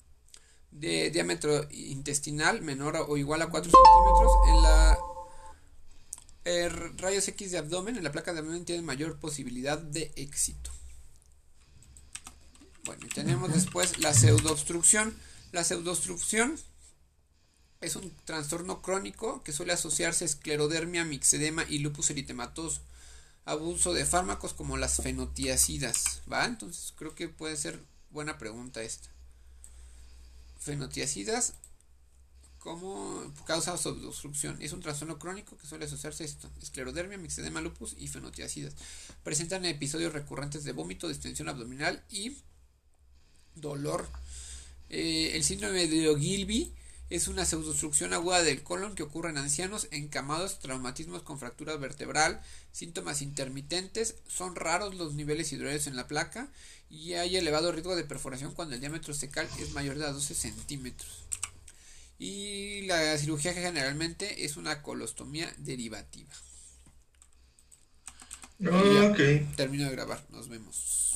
de 0.71 1.11
diámetro 1.11 1.67
intestinal 1.71 2.61
menor 2.61 2.97
o 3.09 3.17
igual 3.17 3.41
a 3.41 3.49
4 3.49 3.71
centímetros 3.71 4.33
en 4.49 4.63
la 4.63 4.99
rayos 6.97 7.27
X 7.27 7.51
de 7.51 7.59
abdomen 7.59 7.97
en 7.97 8.05
la 8.05 8.13
placa 8.13 8.33
de 8.33 8.39
abdomen 8.39 8.65
tiene 8.65 8.83
mayor 8.83 9.19
posibilidad 9.19 9.79
de 9.79 10.13
éxito. 10.17 10.71
Bueno, 12.85 13.05
y 13.05 13.09
tenemos 13.09 13.53
después 13.53 13.99
la 13.99 14.15
pseudoobstrucción. 14.15 15.17
La 15.51 15.65
pseudoobstrucción 15.65 16.57
es 17.81 17.97
un 17.97 18.15
trastorno 18.25 18.81
crónico 18.81 19.43
que 19.43 19.53
suele 19.53 19.73
asociarse 19.73 20.25
a 20.25 20.27
esclerodermia, 20.27 21.05
mixedema 21.05 21.65
y 21.69 21.81
lupus 21.81 22.11
eritematoso. 22.11 22.81
Abuso 23.45 23.93
de 23.93 24.07
fármacos 24.07 24.55
como 24.55 24.77
las 24.77 24.97
fenotiacidas, 24.97 26.23
¿va? 26.33 26.45
Entonces 26.45 26.93
creo 26.97 27.15
que 27.15 27.29
puede 27.29 27.57
ser 27.57 27.81
buena 28.11 28.39
pregunta 28.39 28.83
esta. 28.83 29.09
Fenotiacidas 30.59 31.55
como 32.67 33.33
causa 33.45 33.75
obstrucción. 33.75 34.61
Es 34.61 34.73
un 34.73 34.81
trastorno 34.81 35.21
crónico 35.21 35.57
que 35.57 35.69
suele 35.69 35.85
asociarse 35.85 36.25
a 36.25 36.27
esto, 36.27 36.51
esclerodermia, 36.61 37.17
mixedema 37.17 37.61
lupus 37.61 37.95
y 37.97 38.09
fenotiacidas. 38.09 38.75
Presentan 39.23 39.65
episodios 39.65 40.13
recurrentes 40.13 40.65
de 40.65 40.73
vómito, 40.73 41.07
distensión 41.07 41.49
abdominal 41.49 42.03
y 42.11 42.37
dolor. 43.55 44.09
Eh, 44.91 45.31
el 45.35 45.45
síndrome 45.45 45.87
de 45.87 46.09
Ogilvy 46.09 46.73
es 47.09 47.29
una 47.29 47.45
pseudoobstrucción 47.45 48.13
aguda 48.13 48.43
del 48.43 48.65
colon 48.65 48.97
que 48.97 49.05
ocurre 49.05 49.31
en 49.31 49.39
ancianos, 49.39 49.87
encamados, 49.93 50.59
traumatismos 50.59 51.23
con 51.23 51.39
fractura 51.39 51.77
vertebral, 51.77 52.43
síntomas 52.73 53.23
intermitentes, 53.23 54.17
son 54.27 54.57
raros 54.57 54.97
los 54.97 55.15
niveles 55.15 55.53
hidroides 55.53 55.87
en 55.87 55.95
la 55.95 56.09
placa 56.09 56.49
y 56.91 57.13
hay 57.13 57.37
elevado 57.37 57.71
riesgo 57.71 57.95
de 57.95 58.03
perforación 58.03 58.55
cuando 58.55 58.75
el 58.75 58.81
diámetro 58.81 59.15
secal 59.15 59.49
es 59.61 59.71
mayor 59.71 59.99
de 59.99 60.11
12 60.11 60.35
centímetros. 60.35 61.27
Y 62.19 62.83
la 62.83 63.17
cirugía 63.19 63.53
generalmente 63.53 64.45
es 64.45 64.57
una 64.57 64.83
colostomía 64.83 65.53
derivativa. 65.59 66.33
ok. 68.61 69.55
Termino 69.57 69.85
de 69.85 69.91
grabar, 69.91 70.25
nos 70.31 70.49
vemos. 70.49 71.16